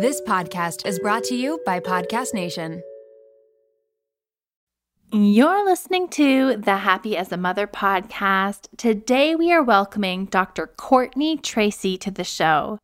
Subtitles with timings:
[0.00, 2.84] This podcast is brought to you by Podcast Nation.
[5.10, 8.68] You're listening to the Happy as a Mother podcast.
[8.76, 10.68] Today we are welcoming Dr.
[10.68, 12.78] Courtney Tracy to the show.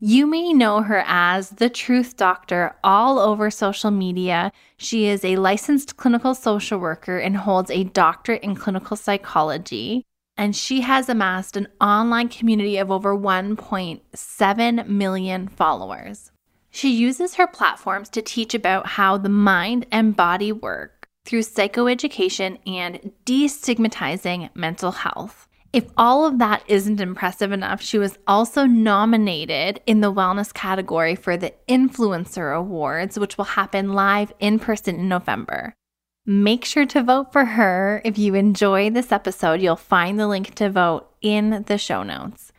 [0.00, 4.52] You may know her as the Truth Doctor all over social media.
[4.76, 10.04] She is a licensed clinical social worker and holds a doctorate in clinical psychology
[10.36, 16.29] and she has amassed an online community of over 1.7 million followers.
[16.70, 22.58] She uses her platforms to teach about how the mind and body work through psychoeducation
[22.66, 25.48] and destigmatizing mental health.
[25.72, 31.14] If all of that isn't impressive enough, she was also nominated in the wellness category
[31.14, 35.74] for the Influencer Awards, which will happen live in person in November.
[36.26, 38.02] Make sure to vote for her.
[38.04, 42.49] If you enjoy this episode, you'll find the link to vote in the show notes.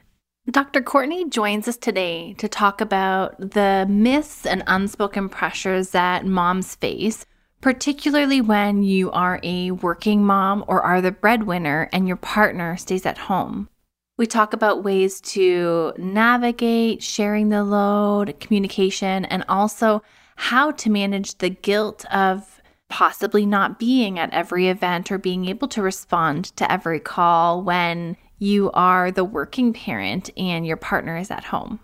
[0.49, 0.81] Dr.
[0.81, 7.27] Courtney joins us today to talk about the myths and unspoken pressures that moms face,
[7.61, 13.05] particularly when you are a working mom or are the breadwinner and your partner stays
[13.05, 13.69] at home.
[14.17, 20.01] We talk about ways to navigate sharing the load, communication, and also
[20.37, 25.67] how to manage the guilt of possibly not being at every event or being able
[25.67, 31.29] to respond to every call when you are the working parent and your partner is
[31.29, 31.79] at home.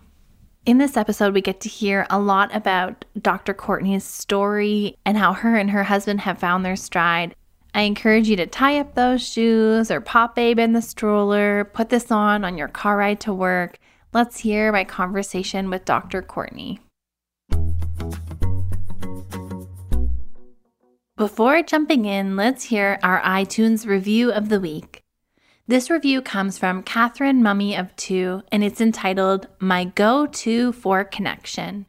[0.66, 3.54] In this episode, we get to hear a lot about Dr.
[3.54, 7.32] Courtney's story and how her and her husband have found their stride.
[7.74, 11.90] I encourage you to tie up those shoes or pop babe in the stroller, put
[11.90, 13.78] this on on your car ride to work.
[14.12, 16.22] Let's hear my conversation with Dr.
[16.22, 16.80] Courtney.
[21.16, 25.04] Before jumping in, let's hear our iTunes review of the week.
[25.68, 31.04] This review comes from Catherine Mummy of Two, and it's entitled My Go To for
[31.04, 31.84] Connection.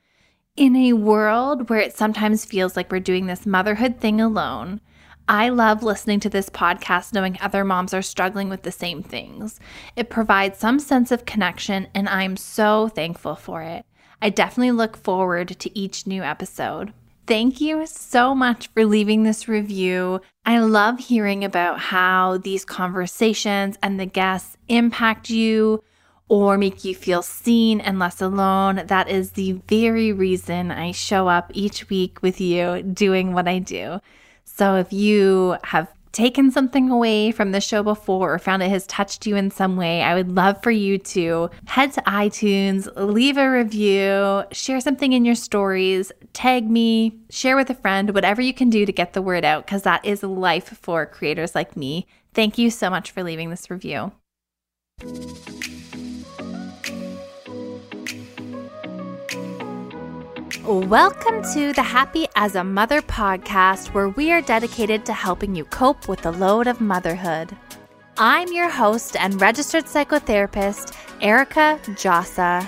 [0.57, 4.81] In a world where it sometimes feels like we're doing this motherhood thing alone,
[5.29, 9.61] I love listening to this podcast knowing other moms are struggling with the same things.
[9.95, 13.85] It provides some sense of connection, and I'm so thankful for it.
[14.21, 16.91] I definitely look forward to each new episode.
[17.29, 20.19] Thank you so much for leaving this review.
[20.47, 25.83] I love hearing about how these conversations and the guests impact you
[26.27, 28.81] or make you feel seen and less alone.
[28.87, 33.59] That is the very reason I show up each week with you doing what I
[33.59, 33.99] do.
[34.43, 38.87] So if you have taken something away from the show before or found it has
[38.87, 43.37] touched you in some way, I would love for you to head to iTunes, leave
[43.37, 48.53] a review, share something in your stories, tag me, share with a friend, whatever you
[48.53, 52.07] can do to get the word out, because that is life for creators like me.
[52.33, 54.11] Thank you so much for leaving this review.
[60.69, 65.65] Welcome to the Happy as a Mother podcast, where we are dedicated to helping you
[65.65, 67.57] cope with the load of motherhood.
[68.19, 72.67] I'm your host and registered psychotherapist, Erica Djossa.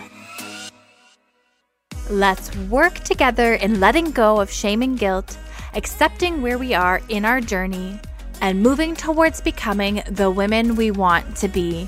[2.09, 5.38] Let's work together in letting go of shame and guilt,
[5.75, 8.00] accepting where we are in our journey,
[8.41, 11.88] and moving towards becoming the women we want to be.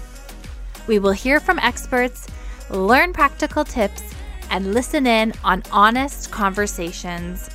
[0.85, 2.27] We will hear from experts,
[2.69, 4.03] learn practical tips,
[4.49, 7.49] and listen in on honest conversations.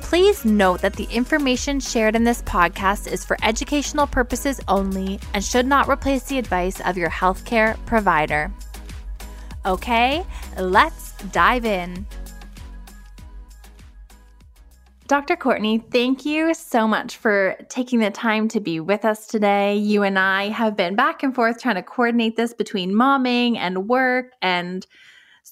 [0.00, 5.42] Please note that the information shared in this podcast is for educational purposes only and
[5.42, 8.52] should not replace the advice of your healthcare provider.
[9.66, 10.24] Okay,
[10.58, 12.06] let's dive in.
[15.06, 15.36] Dr.
[15.36, 19.76] Courtney, thank you so much for taking the time to be with us today.
[19.76, 23.86] You and I have been back and forth trying to coordinate this between momming and
[23.86, 24.86] work and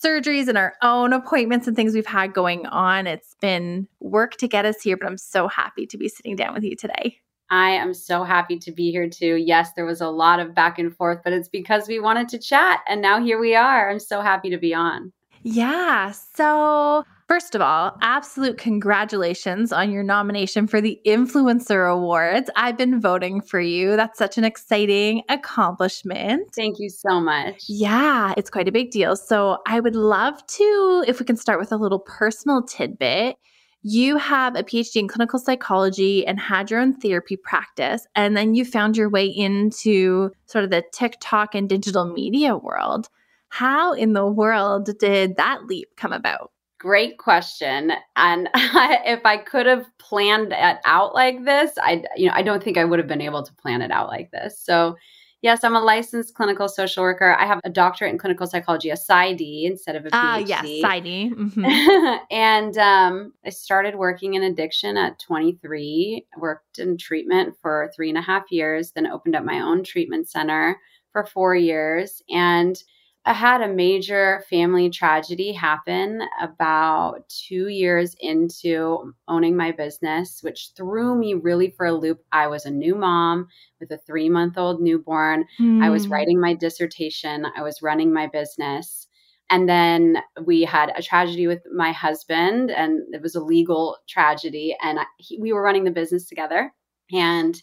[0.03, 3.07] surgeries and our own appointments and things we've had going on.
[3.07, 6.55] It's been work to get us here, but I'm so happy to be sitting down
[6.55, 7.19] with you today.
[7.51, 9.37] I am so happy to be here too.
[9.37, 12.39] Yes, there was a lot of back and forth, but it's because we wanted to
[12.39, 13.91] chat and now here we are.
[13.91, 15.13] I'm so happy to be on.
[15.43, 16.13] Yeah.
[16.13, 22.51] So First of all, absolute congratulations on your nomination for the Influencer Awards.
[22.57, 23.97] I've been voting for you.
[23.97, 26.55] That's such an exciting accomplishment.
[26.55, 27.65] Thank you so much.
[27.69, 29.17] Yeah, it's quite a big deal.
[29.17, 33.37] So, I would love to, if we can start with a little personal tidbit.
[33.81, 38.55] You have a PhD in clinical psychology and had your own therapy practice, and then
[38.55, 43.09] you found your way into sort of the TikTok and digital media world.
[43.49, 46.53] How in the world did that leap come about?
[46.83, 47.93] Great question.
[48.17, 52.61] And if I could have planned it out like this, I you know, I don't
[52.61, 54.59] think I would have been able to plan it out like this.
[54.59, 54.97] So
[55.43, 57.37] Yes, I'm a licensed clinical social worker.
[57.37, 60.13] I have a doctorate in clinical psychology, a PsyD instead of a PhD.
[60.13, 61.33] Ah, yes, PsyD.
[61.33, 62.17] Mm-hmm.
[62.31, 66.27] and um, I started working in addiction at 23.
[66.39, 70.31] Worked in treatment for three and a half years, then opened up my own treatment
[70.31, 70.79] center
[71.11, 72.23] for four years.
[72.31, 72.81] And
[73.25, 80.71] I had a major family tragedy happen about two years into owning my business, which
[80.77, 82.25] threw me really for a loop.
[82.33, 83.47] I was a new mom
[83.79, 85.45] with a three month old newborn.
[85.61, 85.85] Mm.
[85.85, 86.13] I was hmm.
[86.13, 89.07] writing my dissertation, I was running my business.
[89.51, 94.75] And then we had a tragedy with my husband, and it was a legal tragedy.
[94.83, 96.73] And I, he, we were running the business together.
[97.13, 97.63] And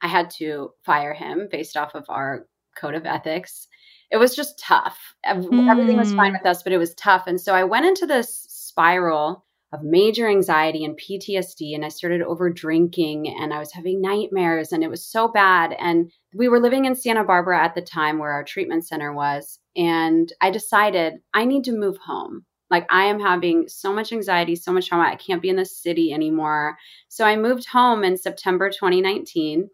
[0.00, 3.68] I had to fire him based off of our code of ethics
[4.10, 4.98] it was just tough.
[5.26, 5.68] Mm.
[5.68, 6.38] Everything was fine hmm.
[6.38, 7.26] with us, but it was tough.
[7.26, 12.22] And so I went into this spiral of major anxiety and PTSD and I started
[12.22, 16.60] over drinking and I was having nightmares and it was so bad and we were
[16.60, 21.14] living in Santa Barbara at the time where our treatment center was and I decided
[21.34, 22.44] I need to move home.
[22.70, 25.04] Like I am having so much anxiety, so much trauma.
[25.04, 26.76] I can't be in the city anymore.
[27.08, 29.68] So I moved home in September 2019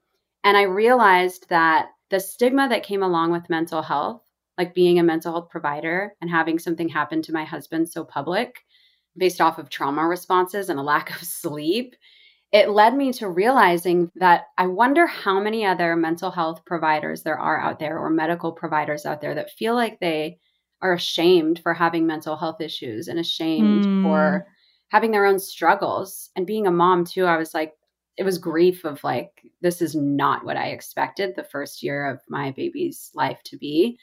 [0.45, 4.23] and I realized that the stigma that came along with mental health,
[4.59, 8.65] like being a mental health provider and having something happen to my husband so public
[9.17, 11.97] based off of trauma responses and a lack of sleep,
[12.53, 17.39] it led me to realizing that I wonder how many other mental health providers there
[17.39, 20.39] are out there or medical providers out there that feel like they
[20.83, 24.03] are ashamed for having mental health issues and ashamed mm.
[24.03, 24.47] for
[24.89, 26.29] having their own struggles.
[26.37, 27.73] And being a mom, too, I was like,
[28.17, 32.21] it was grief of like this is not what i expected the first year of
[32.29, 33.99] my baby's life to be.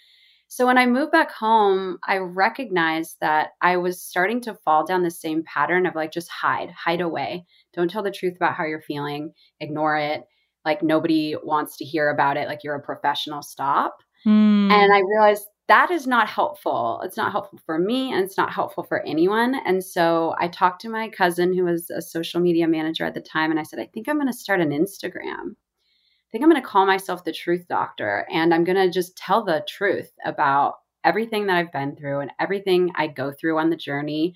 [0.48, 5.04] So when i moved back home i recognized that i was starting to fall down
[5.04, 7.46] the same pattern of like just hide hide away.
[7.74, 9.34] Don't tell the truth about how you're feeling.
[9.60, 10.24] Ignore it.
[10.66, 12.48] Like nobody wants to hear about it.
[12.48, 13.42] Like you're a professional.
[13.42, 13.98] Stop.
[14.28, 14.70] Mm.
[14.70, 17.00] and i realized that is not helpful.
[17.04, 19.54] It's not helpful for me and it's not helpful for anyone.
[19.66, 23.22] And so I talked to my cousin who was a social media manager at the
[23.22, 25.52] time and I said, I think I'm going to start an Instagram.
[25.52, 29.16] I think I'm going to call myself the truth doctor and I'm going to just
[29.16, 33.70] tell the truth about everything that I've been through and everything I go through on
[33.70, 34.34] the journey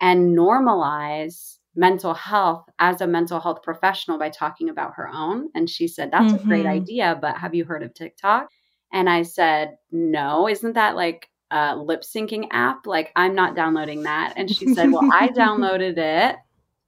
[0.00, 5.48] and normalize mental health as a mental health professional by talking about her own.
[5.54, 6.44] And she said, That's mm-hmm.
[6.44, 6.82] a great mm-hmm.
[6.82, 8.48] idea, but have you heard of TikTok?
[8.92, 12.86] And I said, No, isn't that like a lip syncing app?
[12.86, 14.34] Like, I'm not downloading that.
[14.36, 16.36] And she said, Well, I downloaded it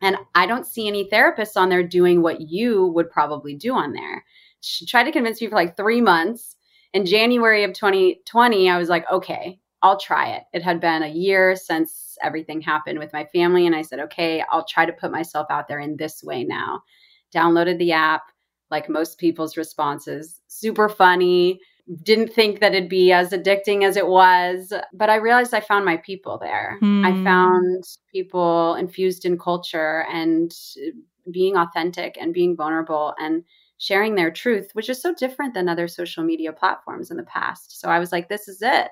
[0.04, 3.92] and I don't see any therapists on there doing what you would probably do on
[3.92, 4.24] there.
[4.60, 6.56] She tried to convince me for like three months.
[6.92, 10.44] In January of 2020, I was like, okay, I'll try it.
[10.52, 13.66] It had been a year since everything happened with my family.
[13.66, 16.82] And I said, okay, I'll try to put myself out there in this way now.
[17.34, 18.22] Downloaded the app,
[18.70, 21.60] like most people's responses, super funny,
[22.02, 25.84] didn't think that it'd be as addicting as it was but i realized i found
[25.84, 27.04] my people there hmm.
[27.04, 30.54] i found people infused in culture and
[31.30, 33.44] being authentic and being vulnerable and
[33.78, 37.78] sharing their truth which is so different than other social media platforms in the past
[37.80, 38.88] so i was like this is it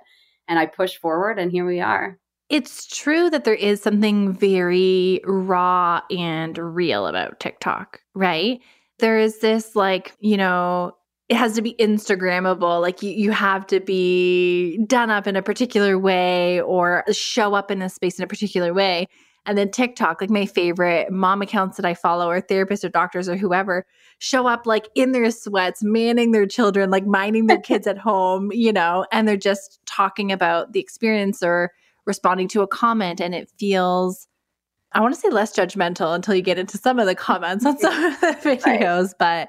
[0.48, 2.18] and i pushed forward and here we are
[2.52, 8.60] it's true that there is something very raw and real about TikTok, right?
[8.98, 10.92] There is this like, you know,
[11.32, 12.82] it has to be Instagrammable.
[12.82, 17.70] Like you, you have to be done up in a particular way or show up
[17.70, 19.08] in a space in a particular way.
[19.46, 23.30] And then TikTok, like my favorite mom accounts that I follow, or therapists or doctors
[23.30, 23.86] or whoever,
[24.18, 28.52] show up like in their sweats, manning their children, like minding their kids at home,
[28.52, 31.72] you know, and they're just talking about the experience or
[32.04, 33.22] responding to a comment.
[33.22, 34.28] And it feels,
[34.92, 37.78] I want to say less judgmental until you get into some of the comments on
[37.78, 39.48] some of the videos, right.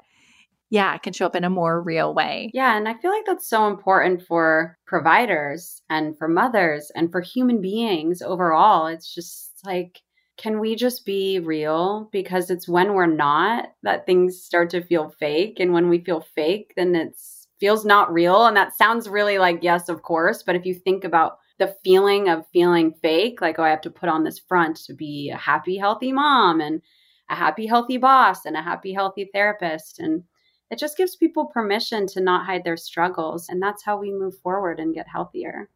[0.70, 2.50] yeah, it can show up in a more real way.
[2.52, 2.76] Yeah.
[2.76, 7.60] And I feel like that's so important for providers and for mothers and for human
[7.60, 8.86] beings overall.
[8.86, 10.00] It's just like,
[10.36, 12.08] can we just be real?
[12.10, 15.60] Because it's when we're not that things start to feel fake.
[15.60, 17.16] And when we feel fake, then it
[17.60, 18.46] feels not real.
[18.46, 20.42] And that sounds really like, yes, of course.
[20.42, 23.90] But if you think about the feeling of feeling fake, like, oh, I have to
[23.90, 26.82] put on this front to be a happy, healthy mom and
[27.30, 30.00] a happy, healthy boss and a happy, healthy therapist.
[30.00, 30.24] And
[30.74, 33.48] it just gives people permission to not hide their struggles.
[33.48, 35.68] And that's how we move forward and get healthier.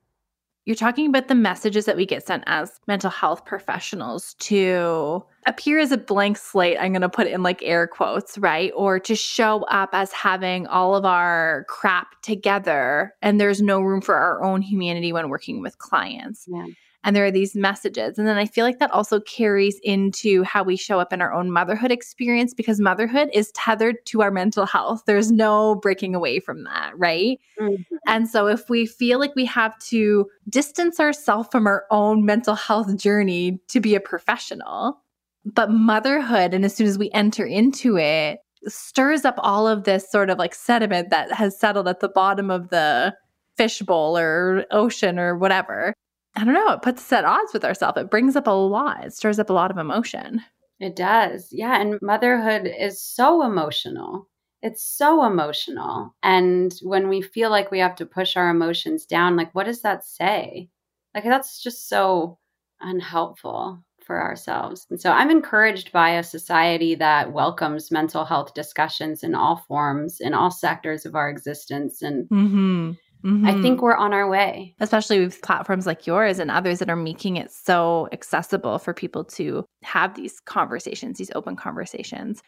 [0.64, 5.78] You're talking about the messages that we get sent as mental health professionals to appear
[5.78, 6.78] as a blank slate.
[6.80, 8.72] I'm going to put in like air quotes, right?
[8.74, 14.00] Or to show up as having all of our crap together and there's no room
[14.00, 16.44] for our own humanity when working with clients.
[16.48, 16.66] Yeah.
[17.04, 18.18] And there are these messages.
[18.18, 21.32] And then I feel like that also carries into how we show up in our
[21.32, 25.04] own motherhood experience because motherhood is tethered to our mental health.
[25.06, 27.38] There's no breaking away from that, right?
[27.60, 27.96] Mm-hmm.
[28.06, 32.54] And so if we feel like we have to distance ourselves from our own mental
[32.54, 35.00] health journey to be a professional,
[35.44, 40.10] but motherhood, and as soon as we enter into it, stirs up all of this
[40.10, 43.14] sort of like sediment that has settled at the bottom of the
[43.56, 45.94] fishbowl or ocean or whatever.
[46.38, 47.98] I don't know, it puts us at odds with ourselves.
[47.98, 50.40] It brings up a lot, it stirs up a lot of emotion.
[50.78, 51.48] It does.
[51.50, 51.80] Yeah.
[51.80, 54.28] And motherhood is so emotional.
[54.62, 56.14] It's so emotional.
[56.22, 59.82] And when we feel like we have to push our emotions down, like, what does
[59.82, 60.68] that say?
[61.14, 62.38] Like, that's just so
[62.80, 64.86] unhelpful for ourselves.
[64.88, 70.20] And so I'm encouraged by a society that welcomes mental health discussions in all forms,
[70.20, 72.02] in all sectors of our existence.
[72.02, 72.92] And mm-hmm.
[73.24, 73.46] Mm-hmm.
[73.46, 74.74] I think we're on our way.
[74.80, 79.24] Especially with platforms like yours and others that are making it so accessible for people
[79.24, 82.42] to have these conversations, these open conversations.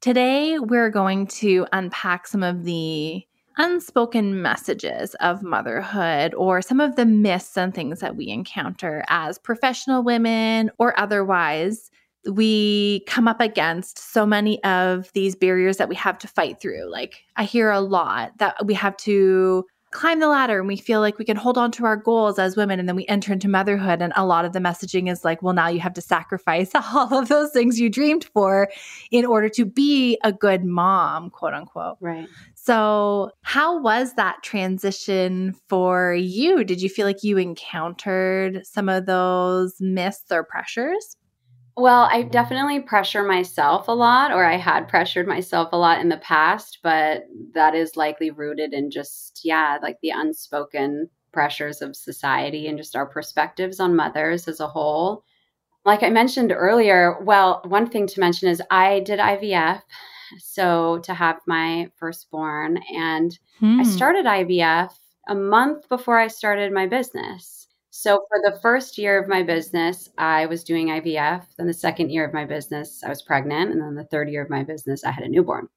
[0.00, 3.22] Today, we're going to unpack some of the
[3.58, 9.38] unspoken messages of motherhood or some of the myths and things that we encounter as
[9.38, 11.90] professional women or otherwise
[12.30, 16.90] we come up against so many of these barriers that we have to fight through.
[16.90, 19.64] Like, I hear a lot that we have to
[19.96, 22.54] climb the ladder and we feel like we can hold on to our goals as
[22.54, 24.02] women and then we enter into motherhood.
[24.02, 27.14] And a lot of the messaging is like well now you have to sacrifice all
[27.14, 28.68] of those things you dreamed for
[29.10, 31.96] in order to be a good mom quote unquote.
[32.00, 32.28] Right.
[32.54, 36.62] So how was that transition for you?
[36.62, 41.16] Did you feel like you encountered some of those myths or pressures
[41.76, 46.08] well, I definitely pressure myself a lot, or I had pressured myself a lot in
[46.08, 51.94] the past, but that is likely rooted in just, yeah, like the unspoken pressures of
[51.94, 55.22] society and just our perspectives on mothers as a whole.
[55.84, 59.82] Like I mentioned earlier, well, one thing to mention is I did IVF.
[60.38, 63.78] So to have my firstborn, and hmm.
[63.80, 64.90] I started IVF
[65.28, 67.55] a month before I started my business.
[67.98, 71.46] So for the first year of my business, I was doing IVF.
[71.56, 73.72] Then the second year of my business, I was pregnant.
[73.72, 75.68] And then the third year of my business, I had a newborn.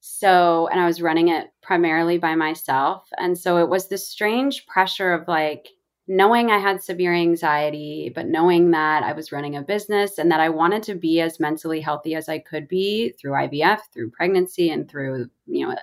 [0.00, 3.06] So, and I was running it primarily by myself.
[3.18, 5.68] And so it was this strange pressure of like
[6.08, 10.40] knowing I had severe anxiety, but knowing that I was running a business and that
[10.40, 14.70] I wanted to be as mentally healthy as I could be through IVF, through pregnancy,
[14.70, 15.78] and through, you know, at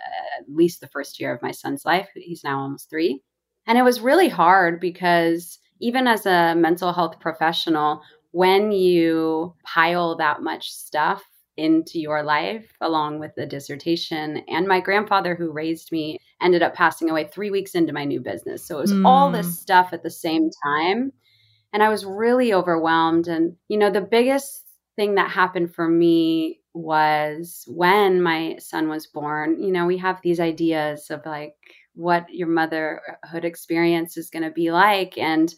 [0.47, 2.09] least the first year of my son's life.
[2.15, 3.21] He's now almost three.
[3.69, 10.17] And it was really hard because even as a mental health professional, when you pile
[10.17, 11.23] that much stuff
[11.55, 16.73] into your life along with the dissertation and my grandfather who raised me ended up
[16.73, 18.65] passing away 3 weeks into my new business.
[18.65, 19.05] So it was mm.
[19.05, 19.55] all this mm.
[19.57, 21.11] stuff at the same time
[21.71, 24.63] and I was really overwhelmed and you know the biggest
[24.95, 30.19] thing that happened for me was when my son was born, you know, we have
[30.21, 31.55] these ideas of like
[31.99, 35.17] what your motherhood experience is going to be like.
[35.17, 35.53] And,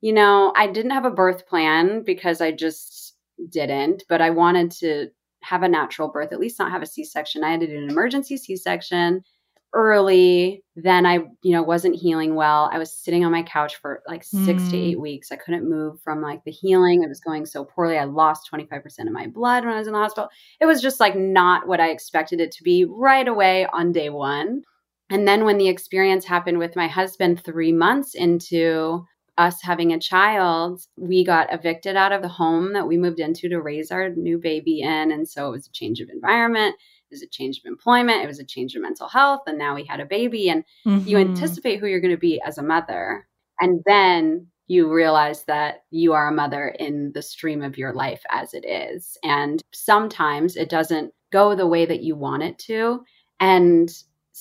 [0.00, 3.16] you know, I didn't have a birth plan because I just
[3.48, 5.08] didn't, but I wanted to
[5.42, 7.42] have a natural birth, at least not have a C section.
[7.42, 9.24] I had to do an emergency C section
[9.72, 10.62] early.
[10.76, 12.70] Then I, you know, wasn't healing well.
[12.72, 14.70] I was sitting on my couch for like six mm.
[14.70, 15.32] to eight weeks.
[15.32, 17.02] I couldn't move from like the healing.
[17.02, 17.98] It was going so poorly.
[17.98, 20.28] I lost 25% of my blood when I was in the hospital.
[20.60, 24.10] It was just like not what I expected it to be right away on day
[24.10, 24.62] one.
[25.10, 29.04] And then when the experience happened with my husband three months into
[29.36, 33.48] us having a child, we got evicted out of the home that we moved into
[33.48, 35.10] to raise our new baby in.
[35.10, 38.26] And so it was a change of environment, it was a change of employment, it
[38.26, 39.40] was a change of mental health.
[39.46, 41.08] And now we had a baby, and mm-hmm.
[41.08, 43.26] you anticipate who you're going to be as a mother.
[43.60, 48.22] And then you realize that you are a mother in the stream of your life
[48.30, 49.18] as it is.
[49.24, 53.00] And sometimes it doesn't go the way that you want it to.
[53.40, 53.90] And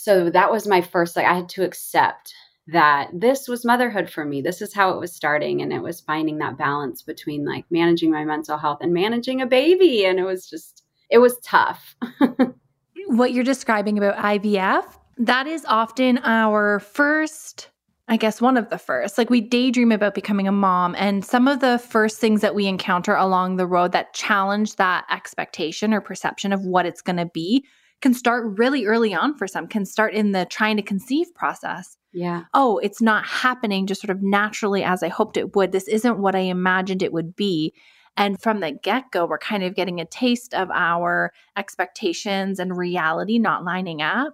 [0.02, 2.34] so that was my first like i had to accept
[2.68, 6.02] that this was motherhood for me this is how it was starting and it was
[6.02, 10.24] finding that balance between like managing my mental health and managing a baby and it
[10.24, 11.96] was just it was tough
[13.08, 14.86] what you're describing about ivf
[15.18, 17.70] that is often our first
[18.12, 19.20] I guess one of the first.
[19.20, 22.66] Like we daydream about becoming a mom, and some of the first things that we
[22.66, 27.28] encounter along the road that challenge that expectation or perception of what it's going to
[27.28, 27.64] be
[28.02, 31.98] can start really early on for some, can start in the trying to conceive process.
[32.12, 32.46] Yeah.
[32.54, 35.72] Oh, it's not happening just sort of naturally as I hoped it would.
[35.72, 37.74] This isn't what I imagined it would be.
[38.18, 42.78] And from the get go, we're kind of getting a taste of our expectations and
[42.78, 44.34] reality not lining up.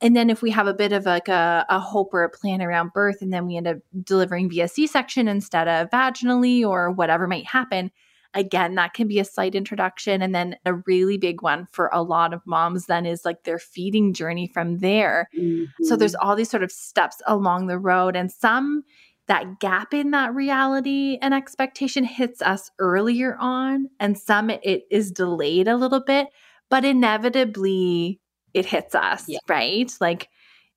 [0.00, 2.62] And then if we have a bit of like a, a hope or a plan
[2.62, 6.90] around birth, and then we end up delivering via C section instead of vaginally or
[6.90, 7.90] whatever might happen,
[8.36, 10.22] again, that can be a slight introduction.
[10.22, 13.58] And then a really big one for a lot of moms then is like their
[13.58, 15.28] feeding journey from there.
[15.36, 15.84] Mm-hmm.
[15.84, 18.84] So there's all these sort of steps along the road, and some
[19.26, 25.10] that gap in that reality and expectation hits us earlier on, and some it is
[25.10, 26.28] delayed a little bit,
[26.70, 28.20] but inevitably
[28.54, 29.38] it hits us, yeah.
[29.48, 29.92] right?
[30.00, 30.28] Like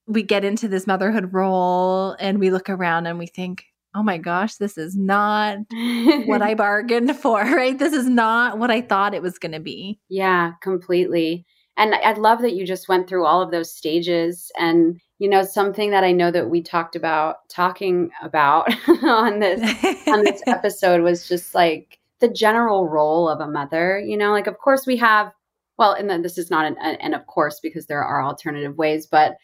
[0.07, 4.17] we get into this motherhood role and we look around and we think, oh my
[4.17, 5.57] gosh, this is not
[6.25, 7.77] what I bargained for, right?
[7.77, 9.99] This is not what I thought it was going to be.
[10.09, 11.45] Yeah, completely.
[11.77, 15.43] And I love that you just went through all of those stages and you know
[15.43, 19.61] something that i know that we talked about talking about on this
[20.07, 24.47] on this episode was just like the general role of a mother you know like
[24.47, 25.31] of course we have
[25.77, 29.05] well and then this is not an, and of course because there are alternative ways
[29.05, 29.35] but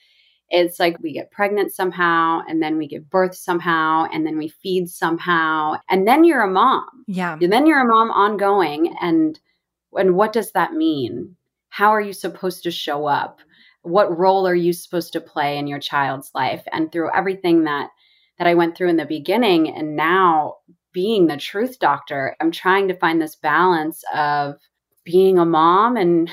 [0.50, 4.48] it's like we get pregnant somehow and then we give birth somehow and then we
[4.48, 7.04] feed somehow and then you're a mom.
[7.08, 7.38] Yeah.
[7.42, 9.40] And then you're a mom ongoing and
[9.94, 11.36] and what does that mean?
[11.70, 13.40] How are you supposed to show up?
[13.82, 16.64] What role are you supposed to play in your child's life?
[16.72, 17.90] And through everything that
[18.38, 20.58] that I went through in the beginning and now
[20.92, 24.56] being the truth doctor I'm trying to find this balance of
[25.04, 26.30] being a mom and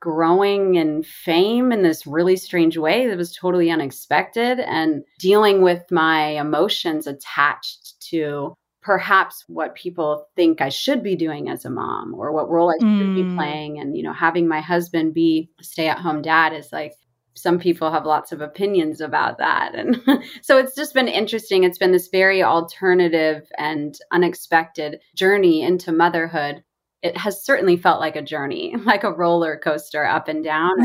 [0.00, 5.82] growing in fame in this really strange way that was totally unexpected and dealing with
[5.90, 12.14] my emotions attached to perhaps what people think I should be doing as a mom
[12.14, 13.28] or what role I should mm.
[13.30, 13.78] be playing.
[13.80, 16.94] And, you know, having my husband be a stay at home dad is like,
[17.34, 19.74] some people have lots of opinions about that.
[19.74, 20.00] And
[20.42, 21.64] so it's just been interesting.
[21.64, 26.64] It's been this very alternative and unexpected journey into motherhood.
[27.02, 30.76] It has certainly felt like a journey, like a roller coaster up and down.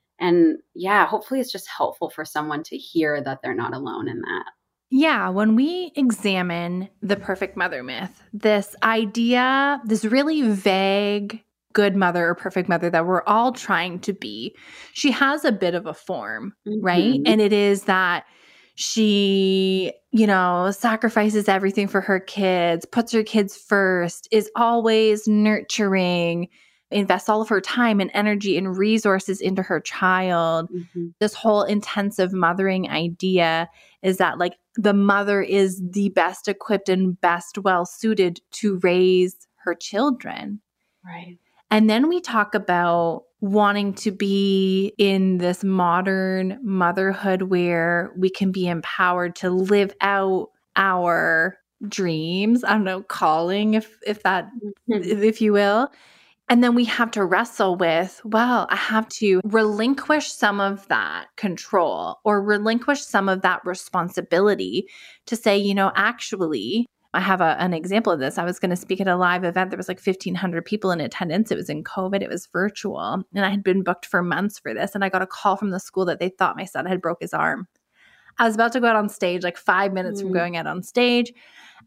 [0.18, 4.20] and yeah, hopefully it's just helpful for someone to hear that they're not alone in
[4.20, 4.44] that.
[4.92, 12.28] Yeah, when we examine the perfect mother myth, this idea, this really vague good mother
[12.28, 14.56] or perfect mother that we're all trying to be,
[14.92, 16.84] she has a bit of a form, mm-hmm.
[16.84, 17.20] right?
[17.24, 18.24] And it is that
[18.80, 26.48] she, you know, sacrifices everything for her kids, puts her kids first, is always nurturing,
[26.90, 30.70] invests all of her time and energy and resources into her child.
[30.70, 31.08] Mm-hmm.
[31.18, 33.68] This whole intensive mothering idea
[34.02, 39.46] is that like the mother is the best equipped and best well suited to raise
[39.56, 40.58] her children.
[41.04, 41.36] Right.
[41.70, 48.52] And then we talk about wanting to be in this modern motherhood where we can
[48.52, 51.56] be empowered to live out our
[51.88, 52.64] dreams.
[52.64, 54.50] I don't know, calling if if that
[54.90, 55.22] mm-hmm.
[55.22, 55.90] if you will.
[56.50, 61.28] And then we have to wrestle with, well, I have to relinquish some of that
[61.36, 64.88] control or relinquish some of that responsibility
[65.26, 68.38] to say, you know, actually, I have a, an example of this.
[68.38, 69.70] I was going to speak at a live event.
[69.70, 71.50] There was like 1,500 people in attendance.
[71.50, 72.22] It was in COVID.
[72.22, 73.24] It was virtual.
[73.34, 74.94] And I had been booked for months for this.
[74.94, 77.20] And I got a call from the school that they thought my son had broke
[77.20, 77.66] his arm.
[78.38, 80.24] I was about to go out on stage, like five minutes mm.
[80.24, 81.32] from going out on stage.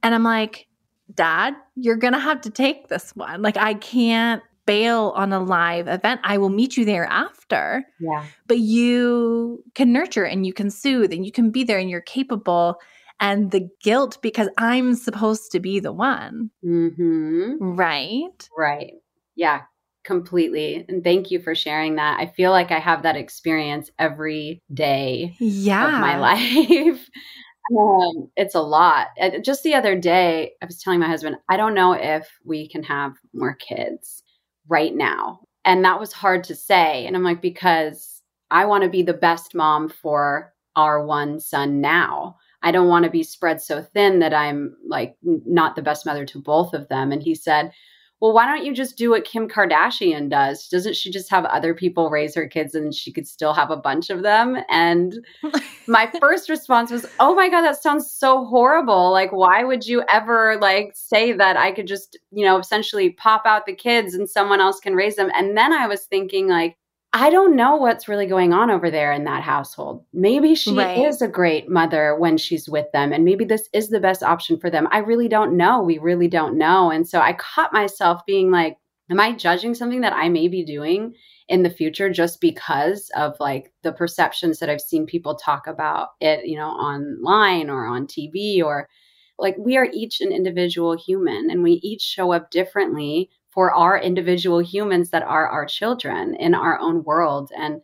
[0.04, 0.68] And I'm like,
[1.14, 3.42] Dad, you're going to have to take this one.
[3.42, 7.84] Like, I can't bail on a live event, I will meet you there after.
[8.00, 8.26] Yeah.
[8.48, 12.02] But you can nurture and you can soothe and you can be there and you're
[12.02, 12.80] capable.
[13.20, 16.52] And the guilt because I'm supposed to be the one.
[16.66, 17.56] Mm-hmm.
[17.60, 18.50] Right.
[18.58, 18.96] Right.
[19.36, 19.62] Yeah,
[20.04, 20.86] completely.
[20.90, 22.20] And thank you for sharing that.
[22.20, 25.88] I feel like I have that experience every day yeah.
[25.88, 27.10] of my life.
[27.72, 29.08] Um, it's a lot.
[29.42, 32.84] Just the other day, I was telling my husband, I don't know if we can
[32.84, 34.24] have more kids
[34.68, 35.40] right now.
[35.66, 37.06] And that was hard to say.
[37.06, 38.22] And I'm like, because
[38.52, 42.38] I want to be the best mom for our one son now.
[42.64, 46.26] I don't want to be spread so thin that I'm like not the best mother
[46.26, 47.12] to both of them.
[47.12, 47.72] And he said,
[48.24, 50.70] well, why don't you just do what Kim Kardashian does?
[50.70, 53.76] Doesn't she just have other people raise her kids and she could still have a
[53.76, 54.60] bunch of them?
[54.70, 55.14] And
[55.88, 59.12] my first response was, oh my God, that sounds so horrible.
[59.12, 63.42] Like, why would you ever like say that I could just, you know, essentially pop
[63.46, 65.30] out the kids and someone else can raise them?
[65.36, 66.78] And then I was thinking, like,
[67.16, 70.04] I don't know what's really going on over there in that household.
[70.14, 70.98] Maybe she right.
[70.98, 74.60] is a great mother when she's with them, and maybe this is the best option
[74.60, 74.88] for them.
[74.92, 75.82] I really don't know.
[75.82, 76.90] We really don't know.
[76.90, 78.78] And so I caught myself being like,
[79.12, 81.14] Am I judging something that I may be doing
[81.50, 86.10] in the future just because of like the perceptions that I've seen people talk about
[86.22, 88.88] it, you know, online or on TV or
[89.38, 93.98] like we are each an individual human and we each show up differently for our
[93.98, 97.52] individual humans that are our children in our own world.
[97.56, 97.82] And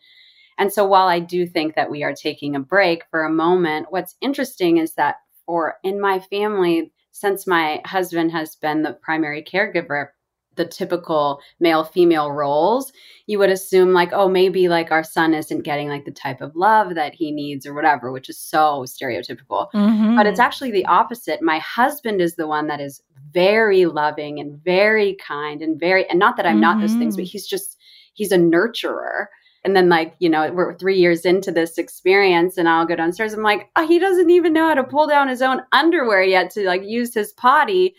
[0.57, 3.87] And so while I do think that we are taking a break for a moment,
[3.91, 9.41] what's interesting is that for in my family, since my husband has been the primary
[9.41, 10.09] caregiver,
[10.59, 12.93] the typical male female roles,
[13.25, 16.55] you would assume like, oh, maybe like our son isn't getting like the type of
[16.55, 19.71] love that he needs or whatever, which is so stereotypical.
[19.73, 20.15] Mm-hmm.
[20.15, 21.41] But it's actually the opposite.
[21.41, 26.19] My husband is the one that is very loving and very kind and very, and
[26.19, 26.61] not that I'm mm-hmm.
[26.61, 27.31] not those things, but mm-hmm.
[27.31, 27.77] he's just,
[28.13, 29.25] he's a nurturer.
[29.65, 33.33] And then, like, you know, we're three years into this experience, and I'll go downstairs.
[33.33, 36.49] I'm like, oh, he doesn't even know how to pull down his own underwear yet
[36.51, 37.93] to like use his potty.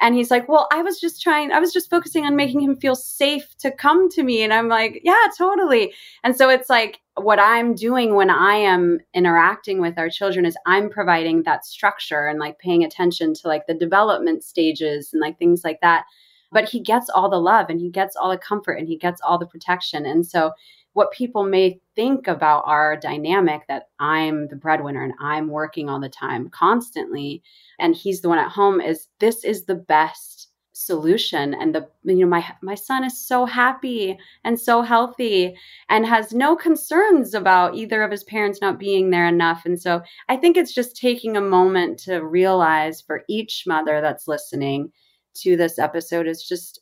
[0.00, 2.76] And he's like, Well, I was just trying, I was just focusing on making him
[2.76, 4.42] feel safe to come to me.
[4.42, 5.92] And I'm like, Yeah, totally.
[6.22, 10.56] And so it's like what I'm doing when I am interacting with our children is
[10.66, 15.38] I'm providing that structure and like paying attention to like the development stages and like
[15.38, 16.04] things like that.
[16.52, 19.20] But he gets all the love and he gets all the comfort and he gets
[19.22, 20.06] all the protection.
[20.06, 20.52] And so
[20.96, 26.00] what people may think about our dynamic that I'm the breadwinner and I'm working all
[26.00, 27.42] the time constantly
[27.78, 31.52] and he's the one at home is this is the best solution.
[31.52, 35.54] And the you know my my son is so happy and so healthy
[35.90, 39.66] and has no concerns about either of his parents not being there enough.
[39.66, 44.28] And so i think it's just taking a moment to realize for each mother that's
[44.28, 44.90] listening
[45.34, 46.80] to this episode is just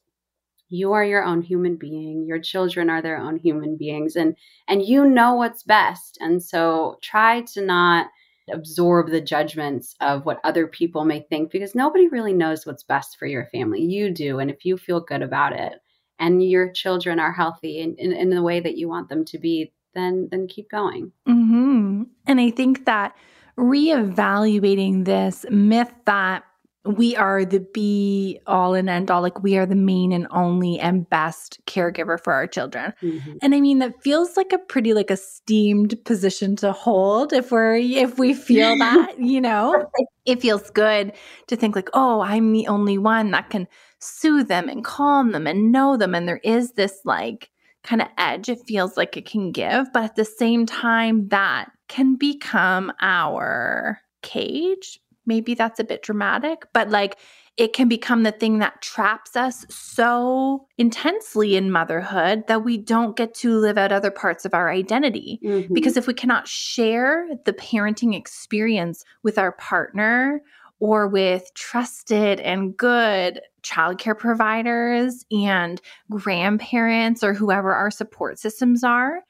[0.68, 2.26] you are your own human being.
[2.26, 4.36] Your children are their own human beings and
[4.68, 6.18] and you know what's best.
[6.20, 8.08] And so try to not
[8.52, 13.16] absorb the judgments of what other people may think because nobody really knows what's best
[13.18, 13.82] for your family.
[13.82, 15.74] You do and if you feel good about it
[16.18, 19.38] and your children are healthy in, in, in the way that you want them to
[19.38, 21.12] be then then keep going.
[21.28, 22.02] Mm-hmm.
[22.26, 23.16] and i think that
[23.58, 26.44] reevaluating this myth that
[26.84, 30.78] we are the be all and end all like we are the main and only
[30.78, 32.92] and best caregiver for our children.
[33.02, 33.32] Mm-hmm.
[33.42, 37.76] and i mean that feels like a pretty like esteemed position to hold if we're
[37.76, 39.86] if we feel that you know?
[40.26, 41.12] It feels good
[41.48, 43.66] to think like oh i'm the only one that can
[43.98, 47.50] soothe them and calm them and know them and there is this like
[47.82, 51.70] kind of edge it feels like it can give but at the same time that
[51.88, 57.16] can become our cage maybe that's a bit dramatic, but like
[57.56, 63.16] it can become the thing that traps us so intensely in motherhood that we don't
[63.16, 65.38] get to live out other parts of our identity.
[65.44, 65.72] Mm-hmm.
[65.72, 70.42] Because if we cannot share the parenting experience with our partner
[70.80, 79.20] or with trusted and good childcare providers and grandparents or whoever our support systems are,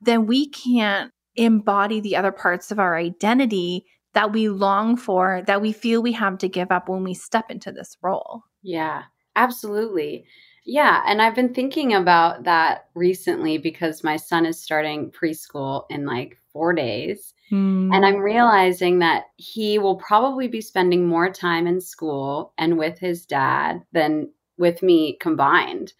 [0.00, 5.62] then we can't embody the other parts of our identity that we long for, that
[5.62, 8.44] we feel we have to give up when we step into this role.
[8.62, 9.04] Yeah,
[9.36, 10.26] absolutely.
[10.64, 16.06] Yeah, and I've been thinking about that recently because my son is starting preschool in
[16.06, 17.34] like four days.
[17.50, 17.92] Mm.
[17.92, 22.98] And I'm realizing that he will probably be spending more time in school and with
[22.98, 25.92] his dad than with me combined.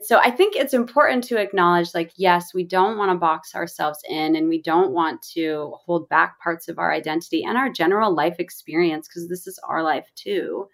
[0.00, 3.98] So I think it's important to acknowledge like, yes, we don't want to box ourselves
[4.08, 8.14] in and we don't want to hold back parts of our identity and our general
[8.14, 10.68] life experience because this is our life too.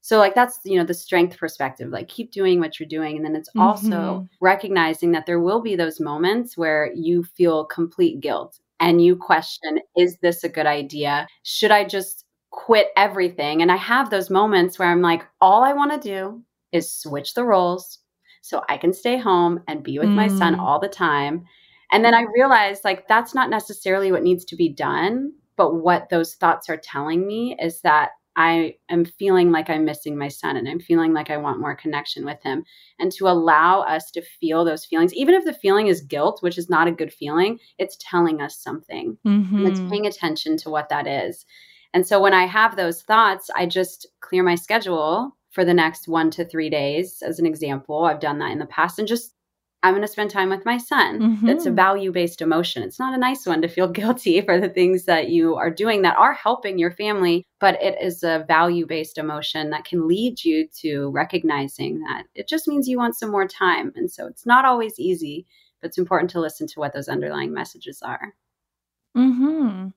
[0.00, 3.24] So like that's you know the strength perspective like keep doing what you're doing and
[3.24, 4.24] then it's also mm-hmm.
[4.40, 9.78] recognizing that there will be those moments where you feel complete guilt and you question
[9.96, 11.28] is this a good idea?
[11.44, 13.62] Should I just quit everything?
[13.62, 17.34] And I have those moments where I'm like all I want to do is switch
[17.34, 17.98] the roles
[18.42, 20.14] so I can stay home and be with mm.
[20.14, 20.58] my son mm.
[20.58, 21.44] all the time.
[21.90, 26.08] And then I realized like that's not necessarily what needs to be done, but what
[26.10, 30.56] those thoughts are telling me is that I am feeling like I'm missing my son
[30.56, 32.64] and I'm feeling like I want more connection with him.
[32.98, 36.56] And to allow us to feel those feelings, even if the feeling is guilt, which
[36.56, 39.18] is not a good feeling, it's telling us something.
[39.26, 39.66] Mm-hmm.
[39.66, 41.44] It's paying attention to what that is.
[41.92, 46.08] And so when I have those thoughts, I just clear my schedule for the next
[46.08, 48.04] one to three days, as an example.
[48.04, 49.34] I've done that in the past and just
[49.84, 51.18] I'm going to spend time with my son.
[51.18, 51.46] Mm-hmm.
[51.46, 52.84] That's a value based emotion.
[52.84, 56.02] It's not a nice one to feel guilty for the things that you are doing
[56.02, 60.44] that are helping your family, but it is a value based emotion that can lead
[60.44, 63.92] you to recognizing that it just means you want some more time.
[63.96, 65.46] And so it's not always easy,
[65.80, 68.34] but it's important to listen to what those underlying messages are.
[69.14, 69.88] Hmm.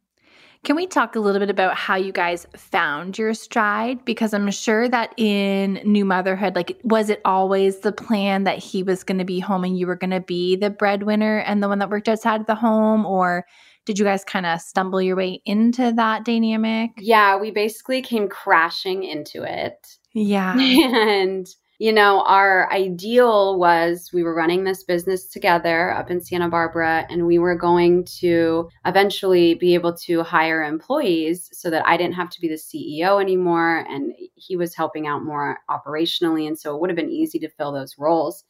[0.65, 4.03] Can we talk a little bit about how you guys found your stride?
[4.03, 8.81] Because I'm sure that in new motherhood, like, was it always the plan that he
[8.81, 11.67] was going to be home and you were going to be the breadwinner and the
[11.67, 13.05] one that worked outside of the home?
[13.05, 13.45] Or
[13.85, 16.89] did you guys kind of stumble your way into that dynamic?
[16.97, 19.97] Yeah, we basically came crashing into it.
[20.13, 20.55] Yeah.
[20.59, 26.47] And you know, our ideal was we were running this business together up in Santa
[26.47, 31.97] Barbara and we were going to eventually be able to hire employees so that I
[31.97, 36.57] didn't have to be the CEO anymore and he was helping out more operationally and
[36.57, 38.45] so it would have been easy to fill those roles.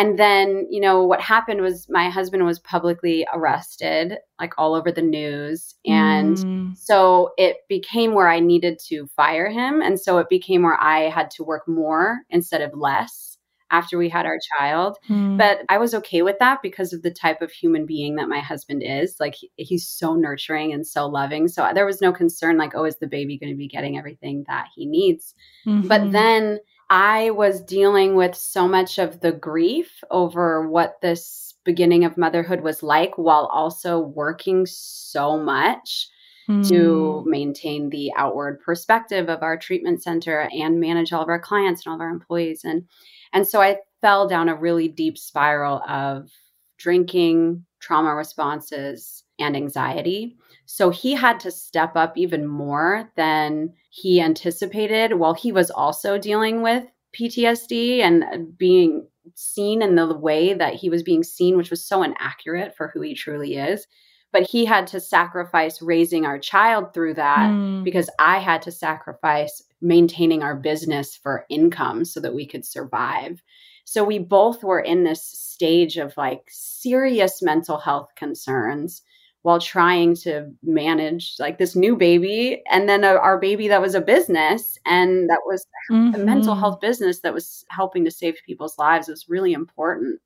[0.00, 4.90] And then, you know, what happened was my husband was publicly arrested, like all over
[4.90, 5.74] the news.
[5.84, 6.78] And mm.
[6.78, 9.82] so it became where I needed to fire him.
[9.82, 13.36] And so it became where I had to work more instead of less
[13.70, 14.96] after we had our child.
[15.10, 15.36] Mm.
[15.36, 18.40] But I was okay with that because of the type of human being that my
[18.40, 19.16] husband is.
[19.20, 21.46] Like he, he's so nurturing and so loving.
[21.46, 24.44] So there was no concern like, oh, is the baby going to be getting everything
[24.48, 25.34] that he needs?
[25.66, 25.88] Mm-hmm.
[25.88, 26.60] But then
[26.90, 32.62] I was dealing with so much of the grief over what this beginning of motherhood
[32.62, 36.08] was like while also working so much
[36.48, 36.68] mm.
[36.68, 37.30] to hmm.
[37.30, 41.92] maintain the outward perspective of our treatment center and manage all of our clients and
[41.92, 42.84] all of our employees and
[43.32, 46.30] and so I fell down a really deep spiral of
[46.78, 50.36] drinking, trauma responses, and anxiety.
[50.72, 56.16] So he had to step up even more than he anticipated while he was also
[56.16, 61.70] dealing with PTSD and being seen in the way that he was being seen, which
[61.70, 63.88] was so inaccurate for who he truly is.
[64.30, 67.82] But he had to sacrifice raising our child through that mm.
[67.82, 73.42] because I had to sacrifice maintaining our business for income so that we could survive.
[73.84, 79.02] So we both were in this stage of like serious mental health concerns
[79.42, 83.94] while trying to manage like this new baby and then a, our baby that was
[83.94, 86.14] a business and that was mm-hmm.
[86.14, 90.20] a mental health business that was helping to save people's lives it was really important.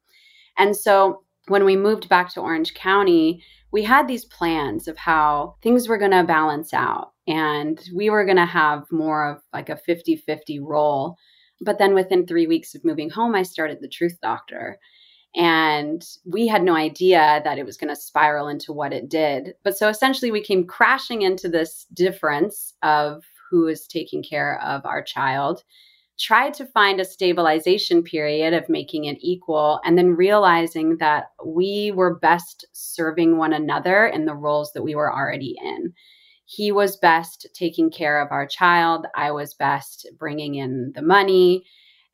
[0.59, 5.57] And so when we moved back to orange county we had these plans of how
[5.63, 9.69] things were going to balance out and we were going to have more of like
[9.69, 11.17] a 50-50 role.
[11.61, 14.79] But then within three weeks of moving home i started the truth doctor
[15.37, 19.55] and we had no idea that it was going to spiral into what it did.
[19.65, 24.87] But so essentially, we came crashing into this difference of who is taking care of
[24.87, 25.65] our child,
[26.19, 31.91] tried to find a stabilization period of making it equal, and then realizing that we
[31.91, 35.93] were best serving one another in the roles that we were already in.
[36.47, 39.07] He was best taking care of our child.
[39.17, 41.65] I was best bringing in the money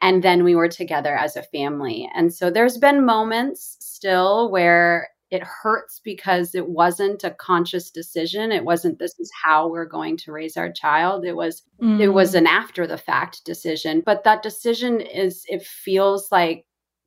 [0.01, 2.11] and then we were together as a family.
[2.15, 8.51] And so there's been moments still where it hurts because it wasn't a conscious decision.
[8.51, 11.25] It wasn't this is how we're going to raise our child.
[11.25, 12.01] It was mm.
[12.01, 14.03] it was an after the fact decision.
[14.05, 16.67] But that decision is it feels like